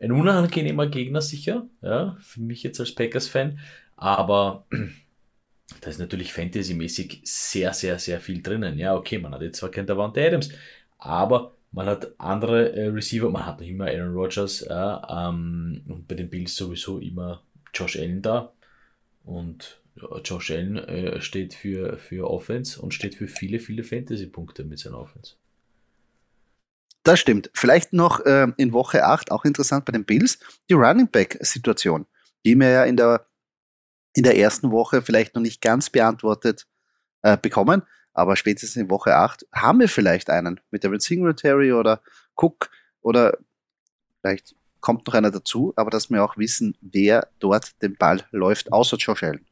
ein 0.00 0.12
unangenehmer 0.12 0.86
Gegner 0.86 1.20
sicher, 1.20 1.66
ja, 1.82 2.16
für 2.20 2.40
mich 2.40 2.62
jetzt 2.62 2.80
als 2.80 2.94
Packers-Fan, 2.94 3.58
aber 3.96 4.66
da 5.80 5.90
ist 5.90 5.98
natürlich 5.98 6.32
fantasymäßig 6.32 7.20
sehr, 7.24 7.72
sehr, 7.72 7.98
sehr 7.98 8.20
viel 8.20 8.42
drinnen. 8.42 8.78
Ja, 8.78 8.94
okay, 8.94 9.18
man 9.18 9.34
hat 9.34 9.42
jetzt 9.42 9.58
zwar 9.58 9.70
keinen 9.70 9.86
Davante 9.86 10.24
Adams, 10.24 10.50
aber 10.98 11.54
man 11.70 11.86
hat 11.86 12.12
andere 12.18 12.72
äh, 12.72 12.86
Receiver, 12.88 13.30
man 13.30 13.46
hat 13.46 13.60
noch 13.60 13.66
immer 13.66 13.86
Aaron 13.86 14.14
Rodgers 14.14 14.64
ja, 14.68 15.28
ähm, 15.28 15.82
und 15.88 16.08
bei 16.08 16.14
den 16.14 16.30
Bills 16.30 16.56
sowieso 16.56 16.98
immer 16.98 17.42
Josh 17.74 17.98
Allen 17.98 18.22
da. 18.22 18.52
Und 19.24 19.80
Josh 20.24 20.50
Allen 20.50 20.76
äh, 20.76 21.20
steht 21.20 21.54
für, 21.54 21.98
für 21.98 22.30
Offense 22.30 22.80
und 22.80 22.94
steht 22.94 23.14
für 23.14 23.28
viele, 23.28 23.58
viele 23.58 23.84
Fantasy-Punkte 23.84 24.64
mit 24.64 24.78
seiner 24.78 24.98
Offense. 24.98 25.34
Das 27.08 27.20
stimmt. 27.20 27.50
Vielleicht 27.54 27.94
noch 27.94 28.20
äh, 28.26 28.48
in 28.58 28.74
Woche 28.74 29.02
8, 29.02 29.30
auch 29.30 29.46
interessant 29.46 29.86
bei 29.86 29.92
den 29.92 30.04
Bills, 30.04 30.38
die 30.68 30.74
Running 30.74 31.08
Back-Situation, 31.08 32.04
die 32.44 32.54
mir 32.54 32.70
ja 32.70 32.84
in 32.84 32.98
der, 32.98 33.24
in 34.12 34.24
der 34.24 34.36
ersten 34.36 34.70
Woche 34.70 35.00
vielleicht 35.00 35.34
noch 35.34 35.40
nicht 35.40 35.62
ganz 35.62 35.88
beantwortet 35.88 36.66
äh, 37.22 37.38
bekommen. 37.38 37.82
Aber 38.12 38.36
spätestens 38.36 38.76
in 38.76 38.90
Woche 38.90 39.16
8 39.16 39.46
haben 39.54 39.80
wir 39.80 39.88
vielleicht 39.88 40.28
einen 40.28 40.60
mit 40.70 40.84
David 40.84 41.00
Singletary 41.00 41.72
oder 41.72 42.02
Cook 42.36 42.68
oder 43.00 43.38
vielleicht 44.20 44.54
kommt 44.80 45.06
noch 45.06 45.14
einer 45.14 45.30
dazu, 45.30 45.72
aber 45.76 45.88
dass 45.88 46.10
wir 46.10 46.22
auch 46.22 46.36
wissen, 46.36 46.76
wer 46.82 47.28
dort 47.38 47.80
den 47.80 47.96
Ball 47.96 48.22
läuft, 48.32 48.70
außer 48.70 48.98
Josh 48.98 49.22
Allen. 49.22 49.46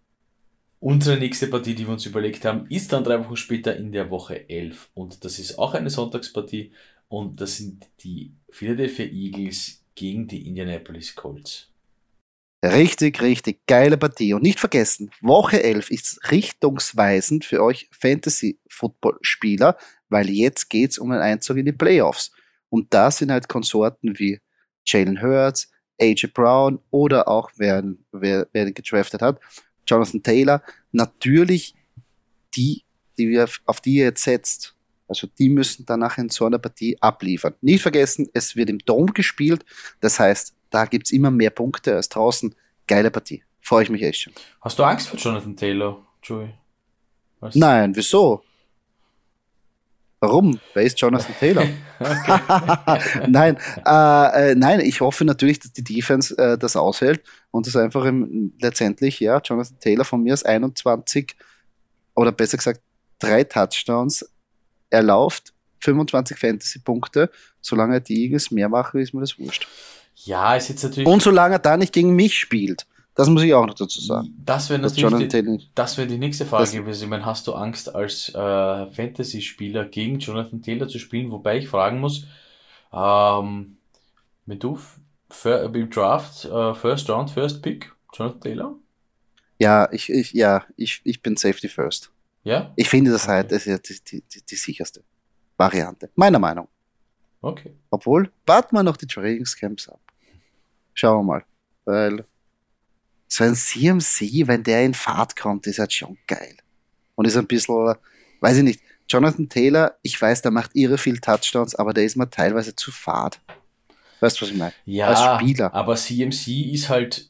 Unsere 0.79 1.19
nächste 1.19 1.47
Partie, 1.47 1.75
die 1.75 1.87
wir 1.87 1.95
uns 1.95 2.05
überlegt 2.05 2.45
haben, 2.45 2.67
ist 2.69 2.93
dann 2.93 3.03
drei 3.03 3.19
Wochen 3.25 3.37
später 3.37 3.75
in 3.75 3.93
der 3.93 4.11
Woche 4.11 4.47
11. 4.51 4.91
Und 4.93 5.25
das 5.25 5.39
ist 5.39 5.59
auch 5.59 5.73
eine 5.73 5.89
Sonntagspartie. 5.89 6.73
Und 7.09 7.41
das 7.41 7.59
sind 7.59 7.89
die 8.01 8.33
Philadelphia 8.51 9.07
Eagles 9.07 9.83
gegen 9.95 10.27
die 10.27 10.47
Indianapolis 10.47 11.15
Colts. 11.15 11.71
Richtig, 12.65 13.21
richtig 13.21 13.67
geile 13.67 13.97
Partie. 13.97 14.35
Und 14.35 14.43
nicht 14.43 14.59
vergessen, 14.59 15.11
Woche 15.21 15.63
11 15.63 15.91
ist 15.91 16.31
richtungsweisend 16.31 17.45
für 17.45 17.63
euch 17.63 17.89
Fantasy-Football-Spieler, 17.93 19.77
weil 20.09 20.31
jetzt 20.31 20.69
geht 20.69 20.91
es 20.91 20.99
um 20.99 21.13
einen 21.13 21.23
Einzug 21.23 21.59
in 21.59 21.67
die 21.67 21.73
Playoffs. 21.73 22.33
Und 22.69 22.93
da 22.93 23.11
sind 23.11 23.31
halt 23.31 23.49
Konsorten 23.49 24.19
wie 24.19 24.41
Jalen 24.85 25.23
Hurts, 25.23 25.71
AJ 26.01 26.29
Brown 26.35 26.81
oder 26.91 27.29
auch 27.29 27.51
wer, 27.57 27.85
wer, 28.13 28.49
wer 28.53 28.73
gedraftet 28.73 29.23
hat, 29.23 29.41
Jonathan 29.87 30.23
Taylor, 30.23 30.63
natürlich 30.93 31.75
die, 32.55 32.85
die 33.19 33.29
wir, 33.29 33.49
auf 33.67 33.81
die 33.81 33.97
ihr 33.97 34.05
jetzt 34.05 34.25
setzt. 34.25 34.76
Also 35.09 35.27
die 35.39 35.49
müssen 35.49 35.87
danach 35.87 36.19
in 36.19 36.29
so 36.29 36.47
einer 36.47 36.59
Partie 36.59 36.97
abliefern. 37.01 37.55
Nicht 37.61 37.83
vergessen, 37.83 38.29
es 38.33 38.57
wird 38.57 38.71
im 38.71 38.79
Dom 38.79 39.13
gespielt. 39.13 39.65
Das 40.01 40.19
heißt, 40.19 40.55
da 40.71 40.85
gibt 40.85 41.07
es 41.07 41.13
immer 41.13 41.31
mehr 41.31 41.51
Punkte 41.51 41.95
als 41.95 42.09
draußen. 42.09 42.55
Geile 42.87 43.11
Partie. 43.11 43.43
Freue 43.61 43.85
ich 43.85 43.91
mich 43.91 44.03
echt 44.03 44.23
schon. 44.23 44.33
Hast 44.61 44.79
du 44.79 44.85
Angst 44.85 45.09
vor 45.09 45.19
Jonathan 45.19 45.57
Taylor, 45.57 46.05
Joey? 46.23 46.55
Was? 47.41 47.55
Nein, 47.55 47.95
wieso? 47.95 48.43
Warum? 50.21 50.59
Wer 50.75 50.83
ist 50.83 51.01
Jonathan 51.01 51.35
Taylor? 51.41 51.67
nein, 53.29 53.59
äh, 53.85 54.51
äh, 54.51 54.55
nein, 54.55 54.81
ich 54.81 55.01
hoffe 55.01 55.25
natürlich, 55.25 55.61
dass 55.61 55.73
die 55.73 55.85
Defense 55.85 56.37
äh, 56.39 56.57
das 56.59 56.77
aushält 56.77 57.23
und 57.51 57.67
das 57.67 57.77
einfach 57.77 58.05
im, 58.05 58.53
letztendlich, 58.61 59.21
ja, 59.21 59.41
Jonathan 59.45 59.79
Taylor 59.79 60.05
von 60.05 60.23
mir 60.23 60.33
aus 60.33 60.45
21 60.45 61.37
oder 62.15 62.33
besser 62.33 62.57
gesagt 62.57 62.81
drei 63.19 63.45
Touchdowns 63.45 64.29
erlauft, 64.91 65.53
25 65.81 66.39
Fantasy-Punkte, 66.39 67.31
solange 67.61 68.01
die 68.01 68.25
Eagles 68.25 68.51
mehr 68.51 68.69
machen, 68.69 69.01
ist 69.01 69.15
mir 69.15 69.21
das 69.21 69.39
wurscht. 69.39 69.67
Ja, 70.25 70.57
ist 70.57 70.69
jetzt 70.69 70.83
natürlich. 70.83 71.07
Und 71.07 71.23
solange 71.23 71.57
er 71.57 71.59
da 71.59 71.77
nicht 71.77 71.93
gegen 71.93 72.15
mich 72.15 72.39
spielt. 72.39 72.87
Das 73.15 73.31
muss 73.31 73.43
ich 73.43 73.55
auch 73.55 73.67
noch 73.67 73.75
dazu 73.75 73.99
sagen. 74.01 74.35
Das 74.45 74.69
wäre 74.69 74.79
natürlich 74.79 75.29
die, 75.29 75.71
das 75.75 75.97
wär 75.97 76.05
die 76.05 76.19
nächste 76.19 76.45
Frage 76.45 76.71
gewesen. 76.71 77.05
Ich 77.05 77.09
meine, 77.09 77.25
hast 77.25 77.47
du 77.47 77.55
Angst 77.55 77.95
als 77.95 78.29
äh, 78.29 78.35
Fantasy-Spieler 78.91 79.87
gegen 79.87 80.19
Jonathan 80.19 80.61
Taylor 80.61 80.87
zu 80.87 80.99
spielen? 80.99 81.31
Wobei 81.31 81.57
ich 81.57 81.69
fragen 81.69 81.99
muss, 82.01 82.27
ähm, 82.93 83.79
wenn 84.45 84.59
du 84.59 84.79
im 85.45 85.91
Draft 85.91 86.45
äh, 86.45 86.75
First 86.75 87.09
Round, 87.09 87.31
First 87.31 87.63
Pick, 87.63 87.91
Jonathan 88.13 88.41
Taylor? 88.41 88.75
Ja, 89.59 89.91
ich, 89.91 90.11
ich, 90.11 90.35
ja, 90.35 90.65
ich, 90.77 91.01
ich 91.05 91.23
bin 91.23 91.37
Safety 91.37 91.69
First. 91.69 92.11
Ja? 92.47 92.73
Ich 92.77 92.89
finde 92.89 93.11
das 93.11 93.27
halt 93.27 93.51
das 93.51 93.67
ist 93.67 93.91
die, 94.13 94.23
die, 94.23 94.41
die, 94.41 94.55
sicherste 94.55 95.03
Variante. 95.57 96.11
Meiner 96.15 96.39
Meinung. 96.39 96.69
Okay. 97.41 97.75
Obwohl, 97.91 98.31
warten 98.47 98.77
wir 98.77 98.85
noch 98.85 98.97
die 98.97 99.09
Trainingscamps 99.09 99.89
ab. 99.89 100.01
Schauen 100.95 101.19
wir 101.19 101.33
mal. 101.33 101.45
Weil 101.85 102.25
so 103.27 103.43
ein 103.43 103.57
CMC, 103.57 104.47
wenn 104.47 104.63
der 104.63 104.85
in 104.85 104.95
Fahrt 104.95 105.35
kommt, 105.35 105.67
ist 105.67 105.81
halt 105.81 105.93
schon 105.93 106.19
geil. 106.29 106.57
Und 107.17 107.27
ist 107.27 107.37
ein 107.37 107.49
bisschen, 107.49 107.97
weiß 108.41 108.59
ich 108.59 108.63
nicht, 108.63 108.81
Jonathan 109.09 109.49
Taylor, 109.49 109.97
ich 110.03 110.21
weiß, 110.21 110.43
der 110.43 110.53
macht 110.53 110.71
irre 110.75 110.99
viel 110.99 111.19
Touchdowns, 111.19 111.75
aber 111.75 111.93
der 111.93 112.05
ist 112.05 112.17
mir 112.17 112.31
teilweise 112.31 112.77
zu 112.77 112.93
fad. 112.93 113.41
Weißt 114.21 114.41
du, 114.41 114.43
was 114.43 114.53
ich 114.53 114.57
meine? 114.57 114.73
Ja, 114.85 115.09
Als 115.09 115.43
Spieler. 115.43 115.75
aber 115.75 115.97
CMC 115.97 116.73
ist 116.73 116.89
halt, 116.89 117.29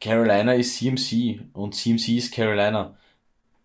Carolina 0.00 0.54
ist 0.54 0.76
CMC 0.76 1.40
und 1.54 1.74
CMC 1.74 2.18
ist 2.18 2.32
Carolina. 2.32 2.96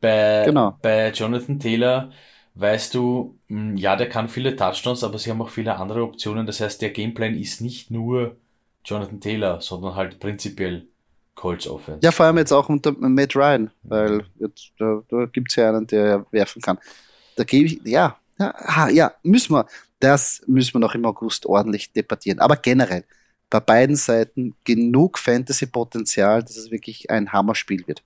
Bei, 0.03 0.43
genau. 0.45 0.77
bei 0.81 1.11
Jonathan 1.11 1.61
Taylor 1.61 2.11
weißt 2.55 2.93
du, 2.93 3.39
hm, 3.47 3.77
ja, 3.77 3.95
der 3.95 4.09
kann 4.09 4.27
viele 4.27 4.53
Touchdowns, 4.53 5.01
aber 5.01 5.17
sie 5.17 5.29
haben 5.29 5.41
auch 5.41 5.49
viele 5.49 5.77
andere 5.77 6.03
Optionen. 6.03 6.45
Das 6.45 6.59
heißt, 6.59 6.81
der 6.81 6.89
Gameplan 6.89 7.35
ist 7.35 7.61
nicht 7.61 7.89
nur 7.89 8.35
Jonathan 8.83 9.21
Taylor, 9.21 9.61
sondern 9.61 9.95
halt 9.95 10.19
prinzipiell 10.19 10.87
Colts 11.35 11.69
Offense. 11.69 12.01
Ja, 12.03 12.11
vor 12.11 12.25
allem 12.25 12.37
jetzt 12.37 12.51
auch 12.51 12.67
unter 12.67 12.91
Matt 12.91 13.33
Ryan, 13.33 13.71
weil 13.83 14.25
jetzt, 14.39 14.73
da, 14.77 15.01
da 15.07 15.25
gibt 15.25 15.51
es 15.51 15.55
ja 15.55 15.69
einen, 15.69 15.87
der 15.87 16.25
werfen 16.31 16.61
kann. 16.61 16.79
Da 17.37 17.45
gebe 17.45 17.67
ich, 17.67 17.79
ja, 17.85 18.17
ja, 18.37 18.89
ja, 18.89 19.13
müssen 19.23 19.53
wir, 19.53 19.65
das 20.01 20.41
müssen 20.47 20.73
wir 20.73 20.79
noch 20.79 20.95
im 20.95 21.05
August 21.05 21.45
ordentlich 21.45 21.93
debattieren. 21.93 22.39
Aber 22.39 22.57
generell, 22.57 23.05
bei 23.49 23.61
beiden 23.61 23.95
Seiten 23.95 24.53
genug 24.65 25.17
Fantasy-Potenzial, 25.17 26.43
dass 26.43 26.57
es 26.57 26.71
wirklich 26.71 27.09
ein 27.09 27.31
Hammerspiel 27.31 27.87
wird. 27.87 28.03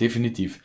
Definitiv. 0.00 0.60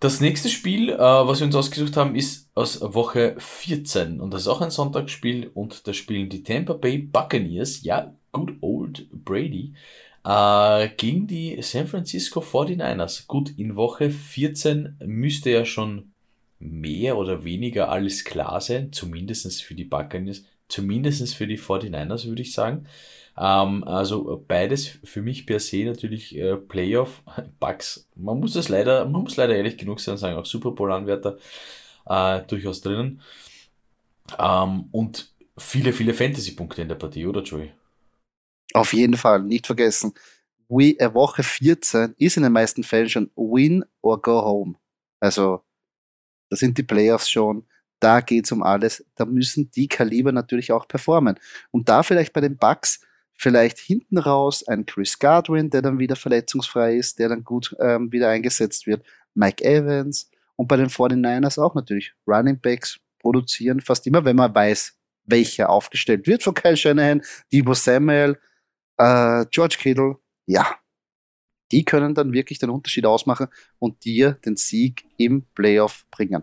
Das 0.00 0.20
nächste 0.20 0.48
Spiel, 0.48 0.90
äh, 0.90 0.98
was 0.98 1.38
wir 1.38 1.46
uns 1.46 1.54
ausgesucht 1.54 1.96
haben, 1.96 2.16
ist 2.16 2.50
aus 2.56 2.80
Woche 2.80 3.36
14 3.38 4.20
und 4.20 4.34
das 4.34 4.42
ist 4.42 4.48
auch 4.48 4.60
ein 4.60 4.72
Sonntagsspiel 4.72 5.50
und 5.54 5.86
da 5.86 5.92
spielen 5.92 6.28
die 6.28 6.42
Tampa 6.42 6.72
Bay 6.72 6.98
Buccaneers, 6.98 7.84
ja, 7.84 8.12
good 8.32 8.54
old 8.60 9.06
Brady, 9.12 9.74
äh, 10.24 10.88
gegen 10.96 11.28
die 11.28 11.60
San 11.62 11.86
Francisco 11.86 12.40
49ers. 12.40 13.28
Gut, 13.28 13.56
in 13.56 13.76
Woche 13.76 14.10
14 14.10 14.96
müsste 15.06 15.50
ja 15.50 15.64
schon 15.64 16.12
mehr 16.58 17.16
oder 17.16 17.44
weniger 17.44 17.88
alles 17.88 18.24
klar 18.24 18.60
sein, 18.60 18.92
zumindest 18.92 19.62
für 19.62 19.76
die 19.76 19.84
Buccaneers, 19.84 20.44
zumindest 20.68 21.34
für 21.34 21.46
die 21.46 21.58
49ers, 21.58 22.26
würde 22.26 22.42
ich 22.42 22.52
sagen. 22.52 22.86
Ähm, 23.36 23.84
also 23.84 24.44
beides 24.46 24.98
für 25.04 25.22
mich 25.22 25.46
per 25.46 25.58
se 25.58 25.84
natürlich 25.84 26.36
äh, 26.36 26.56
Playoff, 26.56 27.22
Bugs. 27.60 28.08
Man 28.14 28.40
muss 28.40 28.54
das 28.54 28.68
leider, 28.68 29.04
man 29.06 29.22
muss 29.22 29.36
leider 29.36 29.56
ehrlich 29.56 29.78
genug 29.78 30.00
sein, 30.00 30.16
sagen 30.16 30.36
auch 30.36 30.46
Super 30.46 30.72
Bowl-Anwärter 30.72 31.38
äh, 32.06 32.42
durchaus 32.42 32.80
drinnen. 32.80 33.22
Ähm, 34.38 34.88
und 34.92 35.32
viele, 35.56 35.92
viele 35.92 36.14
Fantasy-Punkte 36.14 36.82
in 36.82 36.88
der 36.88 36.96
Partie, 36.96 37.26
oder 37.26 37.42
Joey? 37.42 37.72
Auf 38.74 38.92
jeden 38.92 39.16
Fall, 39.16 39.42
nicht 39.42 39.66
vergessen. 39.66 40.14
We, 40.68 40.98
äh, 40.98 41.12
Woche 41.12 41.42
14 41.42 42.14
ist 42.18 42.36
in 42.36 42.42
den 42.42 42.52
meisten 42.52 42.84
Fällen 42.84 43.08
schon 43.08 43.30
Win 43.36 43.84
or 44.00 44.20
Go 44.20 44.42
Home. 44.42 44.74
Also, 45.20 45.62
da 46.48 46.56
sind 46.56 46.76
die 46.78 46.82
Playoffs 46.82 47.30
schon. 47.30 47.66
Da 48.00 48.20
geht 48.20 48.46
es 48.46 48.52
um 48.52 48.62
alles. 48.62 49.04
Da 49.14 49.24
müssen 49.24 49.70
die 49.70 49.86
Kaliber 49.88 50.32
natürlich 50.32 50.72
auch 50.72 50.88
performen. 50.88 51.38
Und 51.70 51.88
da 51.88 52.02
vielleicht 52.02 52.32
bei 52.32 52.40
den 52.40 52.56
Bucks 52.56 53.00
vielleicht 53.36 53.78
hinten 53.78 54.18
raus 54.18 54.66
ein 54.66 54.86
Chris 54.86 55.18
Godwin, 55.18 55.70
der 55.70 55.82
dann 55.82 55.98
wieder 55.98 56.16
verletzungsfrei 56.16 56.96
ist, 56.96 57.18
der 57.18 57.28
dann 57.28 57.44
gut 57.44 57.74
ähm, 57.80 58.12
wieder 58.12 58.28
eingesetzt 58.28 58.86
wird. 58.86 59.04
Mike 59.34 59.64
Evans 59.64 60.30
und 60.56 60.68
bei 60.68 60.76
den 60.76 60.88
49ers 60.88 61.60
auch 61.60 61.74
natürlich 61.74 62.12
Running 62.26 62.60
Backs 62.60 63.00
produzieren 63.18 63.80
fast 63.80 64.06
immer, 64.06 64.24
wenn 64.24 64.36
man 64.36 64.54
weiß, 64.54 64.96
welcher 65.24 65.70
aufgestellt 65.70 66.26
wird 66.26 66.42
von 66.42 66.54
Kyle 66.54 66.76
Shanahan, 66.76 67.22
Debo 67.52 67.74
Samuel, 67.74 68.38
äh, 68.98 69.46
George 69.50 69.76
Kittle, 69.78 70.16
ja, 70.46 70.76
die 71.70 71.84
können 71.84 72.14
dann 72.14 72.32
wirklich 72.32 72.58
den 72.58 72.70
Unterschied 72.70 73.06
ausmachen 73.06 73.48
und 73.78 74.04
dir 74.04 74.32
den 74.44 74.56
Sieg 74.56 75.04
im 75.16 75.46
Playoff 75.54 76.04
bringen. 76.10 76.42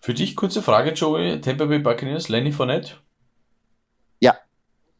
Für 0.00 0.14
dich 0.14 0.36
kurze 0.36 0.62
Frage, 0.62 0.92
Joey. 0.92 1.40
Tampa 1.40 1.66
Bay 1.66 1.78
Buccaneers, 1.78 2.28
Lenny 2.28 2.52
Fournette? 2.52 2.94
Ja, 4.20 4.36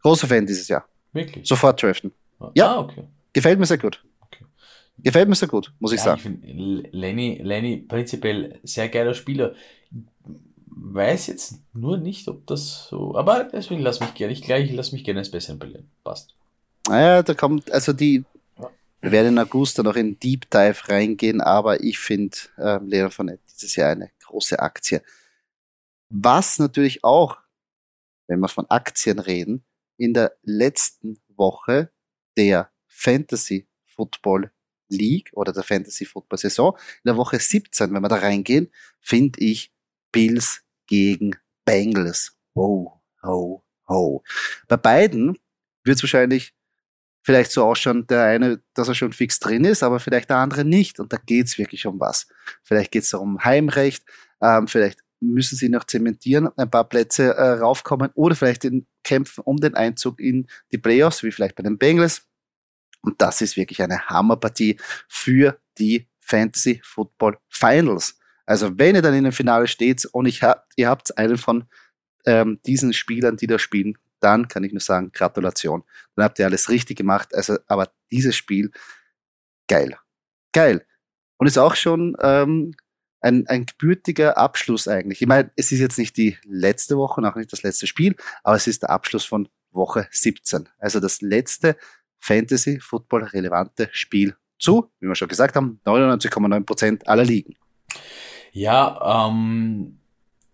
großer 0.02 0.28
Fan 0.28 0.47
dieses 0.47 0.68
Jahr. 0.68 0.88
Wirklich? 1.16 1.49
Sofort 1.49 1.82
draften. 1.82 2.12
Ja, 2.54 2.75
ah, 2.75 2.80
okay. 2.80 3.04
Gefällt 3.32 3.58
mir 3.58 3.66
sehr 3.66 3.78
gut. 3.78 4.04
Okay. 4.20 4.44
Gefällt 4.99 5.28
mir 5.28 5.35
sehr 5.35 5.49
gut, 5.49 5.73
muss 5.78 5.92
ich 5.92 5.99
ja, 5.99 6.16
sagen. 6.16 6.40
Ich 6.42 6.92
Lenny, 6.92 7.40
Lenny 7.42 7.78
prinzipiell 7.78 8.61
sehr 8.62 8.88
geiler 8.88 9.14
Spieler. 9.14 9.54
Weiß 10.66 11.28
jetzt 11.28 11.61
nur 11.73 11.96
nicht, 11.96 12.28
ob 12.28 12.46
das 12.46 12.88
so. 12.88 13.16
Aber 13.16 13.44
deswegen 13.44 13.80
lass 13.80 14.00
mich 14.00 14.14
gerne, 14.14 14.32
ich 14.32 14.42
gleich 14.42 14.70
lass 14.73 14.92
mich 14.92 15.04
gerne 15.04 15.20
ins 15.20 15.30
Besseren 15.30 15.58
belehren. 15.58 15.90
Passt. 16.04 16.35
Naja, 16.88 17.23
da 17.23 17.35
kommt, 17.35 17.70
also 17.73 17.92
die, 17.92 18.25
wir 19.00 19.12
werden 19.12 19.28
in 19.28 19.38
August 19.38 19.78
dann 19.78 19.87
noch 19.87 19.96
in 19.96 20.18
Deep 20.18 20.50
Dive 20.50 20.88
reingehen, 20.88 21.40
aber 21.40 21.82
ich 21.82 21.99
finde 21.99 22.37
äh, 22.58 22.78
Leon 22.85 23.11
Fournette 23.11 23.42
dieses 23.54 23.75
Jahr 23.76 23.92
eine 23.92 24.11
große 24.25 24.58
Aktie. 24.58 25.02
Was 26.11 26.58
natürlich 26.58 27.02
auch, 27.04 27.38
wenn 28.28 28.40
wir 28.40 28.49
von 28.49 28.66
Aktien 28.68 29.18
reden, 29.18 29.64
in 29.96 30.14
der 30.14 30.36
letzten 30.42 31.18
Woche 31.28 31.90
der 32.36 32.70
Fantasy 32.86 33.68
Football 33.84 34.50
League 34.88 35.30
oder 35.32 35.52
der 35.52 35.62
Fantasy 35.62 36.04
Football 36.04 36.38
Saison, 36.38 36.76
in 36.76 37.08
der 37.08 37.16
Woche 37.16 37.38
17, 37.38 37.92
wenn 37.92 38.02
wir 38.02 38.08
da 38.08 38.16
reingehen, 38.16 38.70
finde 39.00 39.40
ich 39.40 39.72
Bills 40.12 40.62
gegen 40.86 41.36
Bengals. 41.64 42.36
Ho, 42.54 43.02
ho, 43.22 43.64
ho. 43.88 44.22
Bei 44.68 44.76
beiden 44.76 45.38
wird 45.84 45.96
es 45.96 46.02
wahrscheinlich 46.02 46.54
vielleicht 47.22 47.50
so 47.50 47.64
ausschauen, 47.64 48.06
der 48.06 48.22
eine, 48.22 48.62
dass 48.74 48.88
er 48.88 48.94
schon 48.94 49.12
fix 49.12 49.40
drin 49.40 49.64
ist, 49.64 49.82
aber 49.82 49.98
vielleicht 49.98 50.30
der 50.30 50.36
andere 50.36 50.64
nicht. 50.64 51.00
Und 51.00 51.12
da 51.12 51.16
geht 51.16 51.46
es 51.46 51.58
wirklich 51.58 51.86
um 51.86 51.98
was. 51.98 52.28
Vielleicht 52.62 52.92
geht 52.92 53.02
es 53.02 53.12
um 53.14 53.44
Heimrecht, 53.44 54.04
ähm, 54.40 54.68
vielleicht 54.68 55.00
müssen 55.20 55.56
sie 55.56 55.68
noch 55.68 55.84
zementieren, 55.84 56.48
ein 56.56 56.70
paar 56.70 56.88
Plätze 56.88 57.34
äh, 57.34 57.52
raufkommen 57.58 58.10
oder 58.14 58.36
vielleicht 58.36 58.64
in 58.64 58.86
Kämpfen 59.06 59.42
um 59.44 59.58
den 59.58 59.75
Einzug 59.75 60.20
in 60.20 60.48
die 60.72 60.78
Playoffs, 60.78 61.22
wie 61.22 61.30
vielleicht 61.30 61.54
bei 61.54 61.62
den 61.62 61.78
Bengals. 61.78 62.26
Und 63.02 63.22
das 63.22 63.40
ist 63.40 63.56
wirklich 63.56 63.80
eine 63.80 64.06
Hammerpartie 64.08 64.78
für 65.08 65.60
die 65.78 66.08
Fantasy 66.18 66.80
Football 66.82 67.38
Finals. 67.48 68.18
Also 68.46 68.76
wenn 68.78 68.96
ihr 68.96 69.02
dann 69.02 69.14
in 69.14 69.22
dem 69.22 69.32
Finale 69.32 69.68
steht 69.68 70.04
und 70.06 70.26
ich 70.26 70.42
hab, 70.42 70.66
ihr 70.75 70.88
habt 70.88 71.16
einen 71.16 71.38
von 71.38 71.66
ähm, 72.26 72.58
diesen 72.66 72.92
Spielern, 72.92 73.36
die 73.36 73.46
da 73.46 73.60
spielen, 73.60 73.96
dann 74.18 74.48
kann 74.48 74.64
ich 74.64 74.72
nur 74.72 74.80
sagen, 74.80 75.12
Gratulation. 75.12 75.84
Dann 76.16 76.25
habt 76.25 76.40
ihr 76.40 76.46
alles 76.46 76.68
richtig 76.68 76.96
gemacht. 76.96 77.32
Also, 77.32 77.58
aber 77.68 77.92
dieses 78.10 78.34
Spiel, 78.34 78.72
geil. 79.68 79.96
Geil. 80.52 80.84
Und 81.36 81.46
ist 81.46 81.58
auch 81.58 81.76
schon 81.76 82.16
ähm, 82.20 82.75
ein, 83.20 83.46
ein 83.46 83.66
gebürtiger 83.66 84.37
Abschluss 84.38 84.88
eigentlich. 84.88 85.23
Ich 85.23 85.28
meine, 85.28 85.50
es 85.56 85.73
ist 85.73 85.80
jetzt 85.80 85.99
nicht 85.99 86.16
die 86.16 86.37
letzte 86.44 86.96
Woche, 86.96 87.20
noch 87.20 87.37
nicht 87.37 87.52
das 87.52 87.62
letzte 87.62 87.87
Spiel, 87.87 88.14
aber 88.42 88.56
es 88.56 88.66
ist 88.66 88.82
der 88.82 88.90
Abschluss 88.90 89.25
von 89.25 89.49
Woche 89.73 90.08
17. 90.11 90.68
Also 90.78 91.00
das 91.00 91.20
letzte 91.20 91.76
Fantasy-Football-relevante 92.18 93.88
Spiel 93.92 94.37
zu, 94.58 94.90
wie 95.00 95.06
wir 95.08 95.14
schon 95.14 95.28
gesagt 95.28 95.56
haben, 95.56 95.80
99,9% 95.85 97.04
aller 97.06 97.25
Ligen. 97.25 97.54
Ja, 98.52 99.28
ähm, 99.28 99.99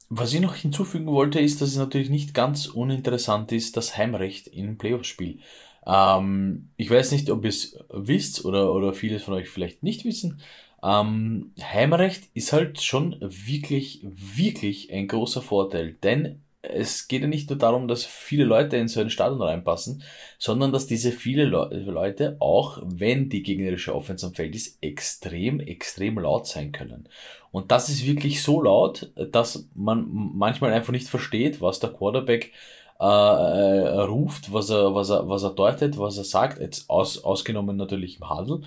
was 0.08 0.34
ich 0.34 0.40
noch 0.40 0.56
hinzufügen 0.56 1.06
wollte, 1.06 1.40
ist, 1.40 1.62
dass 1.62 1.70
es 1.70 1.76
natürlich 1.76 2.10
nicht 2.10 2.34
ganz 2.34 2.66
uninteressant 2.66 3.52
ist, 3.52 3.76
das 3.76 3.96
Heimrecht 3.96 4.48
im 4.48 4.76
Playoff-Spiel. 4.76 5.38
Ähm, 5.86 6.70
ich 6.76 6.90
weiß 6.90 7.12
nicht, 7.12 7.30
ob 7.30 7.44
ihr 7.44 7.50
es 7.50 7.78
wisst 7.90 8.44
oder, 8.44 8.72
oder 8.74 8.92
viele 8.92 9.18
von 9.20 9.34
euch 9.34 9.48
vielleicht 9.48 9.82
nicht 9.82 10.04
wissen. 10.04 10.40
Ähm, 10.82 11.52
Heimrecht 11.60 12.28
ist 12.34 12.52
halt 12.52 12.80
schon 12.82 13.16
wirklich, 13.20 14.00
wirklich 14.02 14.92
ein 14.92 15.08
großer 15.08 15.42
Vorteil, 15.42 15.94
denn 16.02 16.42
es 16.62 17.08
geht 17.08 17.22
ja 17.22 17.28
nicht 17.28 17.50
nur 17.50 17.58
darum, 17.58 17.88
dass 17.88 18.04
viele 18.04 18.44
Leute 18.44 18.76
in 18.76 18.86
so 18.86 19.00
ein 19.00 19.10
Stadion 19.10 19.42
reinpassen, 19.42 20.02
sondern 20.38 20.72
dass 20.72 20.86
diese 20.86 21.10
viele 21.10 21.44
Le 21.44 21.68
Leute 21.86 22.36
auch, 22.38 22.80
wenn 22.84 23.28
die 23.28 23.42
gegnerische 23.42 23.94
Offense 23.94 24.26
am 24.26 24.34
Feld 24.34 24.54
ist, 24.54 24.78
extrem, 24.80 25.58
extrem 25.58 26.18
laut 26.18 26.46
sein 26.46 26.70
können. 26.70 27.08
Und 27.50 27.72
das 27.72 27.88
ist 27.88 28.06
wirklich 28.06 28.42
so 28.42 28.62
laut, 28.62 29.12
dass 29.32 29.68
man 29.74 30.06
manchmal 30.08 30.72
einfach 30.72 30.92
nicht 30.92 31.08
versteht, 31.08 31.60
was 31.60 31.80
der 31.80 31.90
Quarterback 31.90 32.52
äh, 33.00 33.04
äh, 33.04 34.00
ruft, 34.02 34.52
was 34.52 34.70
er, 34.70 34.94
was 34.94 35.10
er, 35.10 35.28
was 35.28 35.42
er 35.42 35.50
deutet, 35.50 35.98
was 35.98 36.16
er 36.16 36.24
sagt, 36.24 36.60
jetzt 36.60 36.88
aus, 36.88 37.24
ausgenommen 37.24 37.76
natürlich 37.76 38.20
im 38.20 38.30
Handel. 38.30 38.62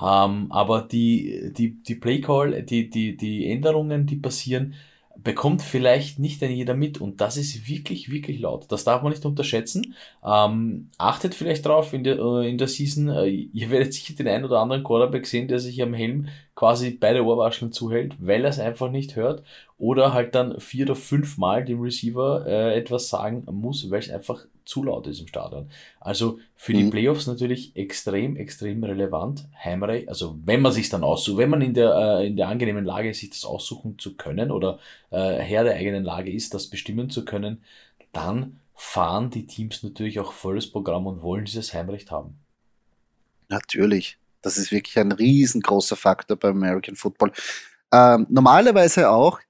Ähm, 0.00 0.50
aber 0.50 0.82
die, 0.82 1.52
die, 1.56 1.82
die 1.82 1.94
Playcall, 1.94 2.62
die, 2.62 2.90
die, 2.90 3.16
die 3.16 3.50
Änderungen, 3.50 4.06
die 4.06 4.16
passieren, 4.16 4.74
bekommt 5.16 5.62
vielleicht 5.62 6.18
nicht 6.18 6.42
ein 6.42 6.50
jeder 6.50 6.74
mit 6.74 7.00
und 7.00 7.20
das 7.20 7.36
ist 7.36 7.68
wirklich, 7.68 8.10
wirklich 8.10 8.40
laut. 8.40 8.66
Das 8.70 8.84
darf 8.84 9.02
man 9.02 9.12
nicht 9.12 9.24
unterschätzen. 9.24 9.94
Ähm, 10.24 10.90
achtet 10.98 11.34
vielleicht 11.34 11.64
drauf 11.66 11.92
in 11.92 12.04
der, 12.04 12.18
äh, 12.18 12.50
in 12.50 12.58
der 12.58 12.68
Season, 12.68 13.08
äh, 13.08 13.26
ihr 13.28 13.70
werdet 13.70 13.94
sicher 13.94 14.14
den 14.14 14.28
einen 14.28 14.44
oder 14.44 14.58
anderen 14.60 14.82
Quarterback 14.82 15.26
sehen, 15.26 15.48
der 15.48 15.60
sich 15.60 15.80
am 15.82 15.94
Helm 15.94 16.28
quasi 16.56 16.90
beide 16.90 17.24
Ohrwascheln 17.24 17.72
zuhält, 17.72 18.14
weil 18.18 18.44
er 18.44 18.50
es 18.50 18.58
einfach 18.58 18.90
nicht 18.90 19.16
hört 19.16 19.42
oder 19.78 20.12
halt 20.12 20.34
dann 20.34 20.60
vier 20.60 20.86
oder 20.86 20.96
fünf 20.96 21.38
Mal 21.38 21.64
dem 21.64 21.80
Receiver 21.80 22.44
äh, 22.46 22.76
etwas 22.76 23.08
sagen 23.08 23.44
muss, 23.50 23.90
weil 23.90 24.00
es 24.00 24.10
einfach 24.10 24.44
zu 24.64 24.82
laut 24.82 25.06
ist 25.06 25.20
im 25.20 25.28
Stadion. 25.28 25.68
Also 26.00 26.38
für 26.54 26.72
mhm. 26.72 26.76
die 26.76 26.90
Playoffs 26.90 27.26
natürlich 27.26 27.76
extrem, 27.76 28.36
extrem 28.36 28.82
relevant. 28.82 29.46
Heimreich, 29.62 30.08
also 30.08 30.38
wenn 30.44 30.60
man 30.60 30.72
sich 30.72 30.88
dann 30.88 31.04
aussucht, 31.04 31.38
wenn 31.38 31.50
man 31.50 31.62
in 31.62 31.74
der, 31.74 31.94
äh, 31.94 32.26
in 32.26 32.36
der 32.36 32.48
angenehmen 32.48 32.84
Lage 32.84 33.10
ist, 33.10 33.20
sich 33.20 33.30
das 33.30 33.44
aussuchen 33.44 33.98
zu 33.98 34.16
können 34.16 34.50
oder 34.50 34.78
äh, 35.10 35.38
Herr 35.38 35.64
der 35.64 35.74
eigenen 35.74 36.04
Lage 36.04 36.32
ist, 36.32 36.54
das 36.54 36.68
bestimmen 36.68 37.10
zu 37.10 37.24
können, 37.24 37.62
dann 38.12 38.60
fahren 38.74 39.30
die 39.30 39.46
Teams 39.46 39.82
natürlich 39.82 40.18
auch 40.20 40.32
volles 40.32 40.70
Programm 40.70 41.06
und 41.06 41.22
wollen 41.22 41.44
dieses 41.44 41.72
Heimrecht 41.74 42.10
haben. 42.10 42.38
Natürlich. 43.48 44.18
Das 44.42 44.58
ist 44.58 44.72
wirklich 44.72 44.98
ein 44.98 45.12
riesengroßer 45.12 45.96
Faktor 45.96 46.36
beim 46.36 46.56
American 46.56 46.96
Football. 46.96 47.32
Ähm, 47.92 48.26
normalerweise 48.28 49.10
auch 49.10 49.40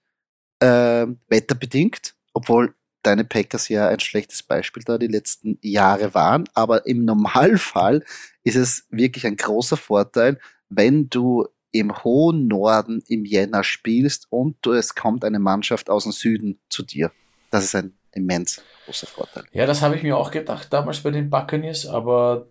äh, 0.60 1.06
wetterbedingt, 1.28 2.14
obwohl 2.32 2.74
deine 3.06 3.24
Packers 3.24 3.68
ja 3.68 3.88
ein 3.88 4.00
schlechtes 4.00 4.42
Beispiel 4.42 4.82
da 4.84 4.98
die 4.98 5.06
letzten 5.06 5.58
Jahre 5.62 6.14
waren. 6.14 6.44
Aber 6.54 6.86
im 6.86 7.04
Normalfall 7.04 8.04
ist 8.42 8.56
es 8.56 8.86
wirklich 8.90 9.26
ein 9.26 9.36
großer 9.36 9.76
Vorteil, 9.76 10.38
wenn 10.68 11.08
du 11.08 11.46
im 11.72 12.04
hohen 12.04 12.46
Norden 12.46 13.02
im 13.08 13.24
Jänner 13.24 13.64
spielst 13.64 14.28
und 14.30 14.56
du, 14.62 14.72
es 14.72 14.94
kommt 14.94 15.24
eine 15.24 15.40
Mannschaft 15.40 15.90
aus 15.90 16.04
dem 16.04 16.12
Süden 16.12 16.60
zu 16.68 16.84
dir. 16.84 17.10
Das 17.50 17.64
ist 17.64 17.74
ein 17.74 17.94
immens 18.12 18.62
großer 18.84 19.06
Vorteil. 19.06 19.44
Ja, 19.52 19.66
das 19.66 19.82
habe 19.82 19.96
ich 19.96 20.02
mir 20.02 20.16
auch 20.16 20.30
gedacht 20.30 20.72
damals 20.72 21.00
bei 21.00 21.10
den 21.10 21.30
Buccaneers, 21.30 21.86
aber 21.86 22.46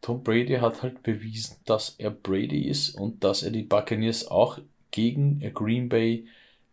Tom 0.00 0.22
Brady 0.22 0.54
hat 0.54 0.82
halt 0.82 1.02
bewiesen, 1.02 1.56
dass 1.64 1.94
er 1.98 2.10
Brady 2.10 2.68
ist 2.68 2.90
und 2.90 3.24
dass 3.24 3.42
er 3.42 3.50
die 3.50 3.62
Buccaneers 3.62 4.26
auch 4.28 4.58
gegen 4.90 5.40
Green 5.54 5.88
Bay 5.88 6.26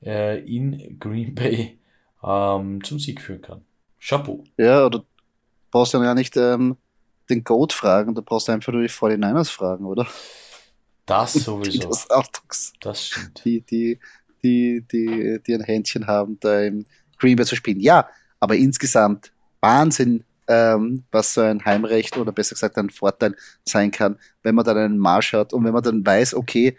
äh, 0.04 0.40
in 0.40 1.00
Green 1.00 1.36
Bay 1.36 1.80
ähm, 2.24 2.84
zum 2.84 3.00
Sieg 3.00 3.22
führen 3.22 3.42
kann. 3.42 3.66
Chapeau. 4.00 4.44
Ja, 4.58 4.86
oder 4.86 5.04
brauchst 5.72 5.94
du 5.94 6.04
ja 6.04 6.14
nicht 6.14 6.36
ähm, 6.38 6.78
den 7.30 7.44
Goat 7.44 7.74
fragen, 7.74 8.16
du 8.16 8.22
brauchst 8.22 8.50
einfach 8.50 8.74
nur 8.74 8.82
die 8.82 8.90
49ers 8.90 9.50
fragen, 9.50 9.86
oder? 9.86 10.08
Das 11.06 11.34
sowieso. 11.34 11.90
das, 11.90 12.10
Autos, 12.10 12.74
das 12.80 13.08
stimmt. 13.08 13.44
Die, 13.46 13.62
die, 13.62 14.00
die, 14.44 14.86
die, 14.92 15.40
die 15.46 15.54
ein 15.54 15.64
Händchen 15.64 16.08
haben, 16.08 16.38
da 16.40 16.62
im 16.62 16.86
Green 17.18 17.36
Bay 17.36 17.46
zu 17.46 17.56
spielen. 17.56 17.80
Ja, 17.80 18.08
aber 18.40 18.56
insgesamt 18.56 19.32
Wahnsinn, 19.62 20.26
ähm, 20.48 21.04
was 21.12 21.34
so 21.34 21.42
ein 21.42 21.64
Heimrecht 21.64 22.18
oder 22.18 22.34
besser 22.34 22.56
gesagt 22.56 22.78
ein 22.78 22.90
Vorteil 22.90 23.36
sein 23.64 23.92
kann, 23.92 24.20
wenn 24.42 24.56
man 24.56 24.66
dann 24.66 24.78
einen 24.78 24.98
Marsch 24.98 25.34
hat 25.34 25.54
und 25.54 25.64
wenn 25.64 25.74
man 25.74 25.84
dann 25.84 26.06
weiß, 26.06 26.34
okay, 26.34 26.76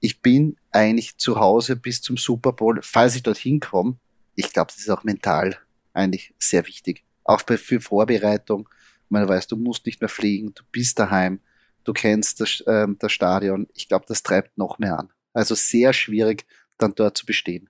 ich 0.00 0.22
bin 0.22 0.56
eigentlich 0.70 1.18
zu 1.18 1.38
Hause 1.38 1.76
bis 1.76 2.00
zum 2.00 2.16
Super 2.16 2.52
Bowl, 2.52 2.80
falls 2.82 3.16
ich 3.16 3.22
dorthin 3.22 3.60
komme, 3.60 3.96
ich 4.40 4.52
glaube, 4.52 4.72
das 4.72 4.78
ist 4.78 4.90
auch 4.90 5.04
mental 5.04 5.56
eigentlich 5.92 6.34
sehr 6.38 6.66
wichtig. 6.66 7.04
Auch 7.24 7.40
für 7.46 7.80
Vorbereitung. 7.80 8.68
Man 9.08 9.28
weiß, 9.28 9.46
du 9.46 9.56
musst 9.56 9.86
nicht 9.86 10.00
mehr 10.00 10.08
fliegen, 10.08 10.54
du 10.54 10.62
bist 10.70 10.98
daheim, 10.98 11.40
du 11.84 11.92
kennst 11.92 12.40
das, 12.40 12.60
äh, 12.62 12.86
das 12.98 13.12
Stadion. 13.12 13.68
Ich 13.74 13.88
glaube, 13.88 14.04
das 14.08 14.22
treibt 14.22 14.56
noch 14.56 14.78
mehr 14.78 14.98
an. 14.98 15.10
Also 15.32 15.54
sehr 15.54 15.92
schwierig, 15.92 16.46
dann 16.78 16.94
dort 16.94 17.16
zu 17.16 17.26
bestehen. 17.26 17.68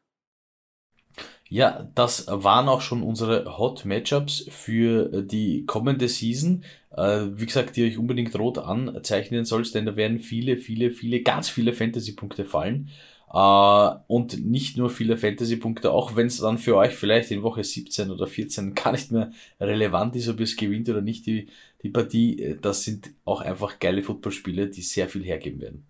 Ja, 1.49 1.91
das 1.97 2.27
waren 2.29 2.69
auch 2.69 2.81
schon 2.81 3.03
unsere 3.03 3.59
Hot 3.59 3.85
Matchups 3.85 4.47
für 4.51 5.23
die 5.23 5.67
kommende 5.67 6.09
Season. 6.09 6.63
Äh, 6.97 7.27
wie 7.35 7.47
gesagt, 7.47 7.77
die 7.77 7.85
euch 7.85 7.99
unbedingt 7.99 8.39
rot 8.39 8.59
anzeichnen 8.59 9.45
sollst, 9.45 9.75
denn 9.75 9.85
da 9.85 9.97
werden 9.97 10.21
viele, 10.21 10.59
viele, 10.59 10.93
viele, 10.93 11.23
ganz 11.23 11.49
viele 11.49 11.73
Fantasy-Punkte 11.73 12.45
fallen. 12.45 12.91
Uh, 13.33 14.01
und 14.09 14.45
nicht 14.45 14.77
nur 14.77 14.91
viele 14.91 15.17
Fantasy-Punkte, 15.17 15.93
auch 15.93 16.17
wenn 16.17 16.27
es 16.27 16.39
dann 16.39 16.59
für 16.59 16.75
euch 16.77 16.97
vielleicht 16.97 17.31
in 17.31 17.45
Woche 17.45 17.63
17 17.63 18.11
oder 18.11 18.27
14 18.27 18.75
gar 18.75 18.91
nicht 18.91 19.13
mehr 19.13 19.31
relevant 19.61 20.17
ist, 20.17 20.29
ob 20.29 20.41
ihr 20.41 20.45
es 20.45 20.57
gewinnt 20.57 20.89
oder 20.89 21.01
nicht, 21.01 21.27
die, 21.27 21.49
die 21.83 21.91
Partie, 21.91 22.43
äh, 22.43 22.59
das 22.61 22.83
sind 22.83 23.13
auch 23.25 23.41
einfach 23.41 23.79
geile 23.79 24.03
Footballspiele, 24.03 24.67
die 24.67 24.83
sehr 24.83 25.09
viel 25.09 25.23
hergeben 25.23 25.61
werden. 25.61 25.87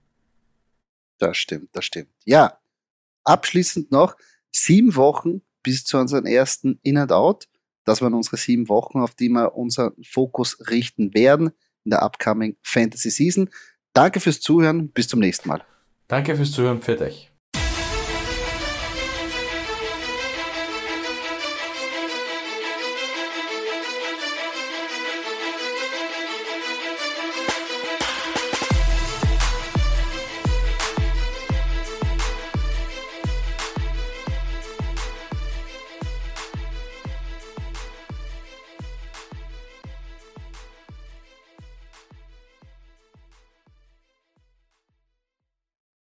Das 1.18 1.38
stimmt, 1.38 1.70
das 1.72 1.86
stimmt. 1.86 2.10
Ja, 2.26 2.58
abschließend 3.24 3.90
noch 3.90 4.16
sieben 4.50 4.94
Wochen 4.96 5.40
bis 5.62 5.84
zu 5.84 5.96
unserem 5.96 6.26
ersten 6.26 6.78
In 6.82 6.98
and 6.98 7.12
Out. 7.12 7.48
Das 7.84 8.02
waren 8.02 8.12
unsere 8.12 8.36
sieben 8.36 8.68
Wochen, 8.68 9.00
auf 9.00 9.14
die 9.14 9.30
wir 9.30 9.54
unseren 9.54 9.92
Fokus 10.02 10.58
richten 10.68 11.14
werden 11.14 11.52
in 11.84 11.90
der 11.90 12.02
upcoming 12.02 12.56
Fantasy 12.62 13.10
Season. 13.10 13.48
Danke 13.94 14.20
fürs 14.20 14.40
Zuhören. 14.40 14.88
Bis 14.90 15.08
zum 15.08 15.20
nächsten 15.20 15.48
Mal. 15.48 15.64
Danke 16.06 16.36
fürs 16.36 16.52
Zuhören. 16.52 16.82
Für 16.82 16.96
dich. 16.96 17.29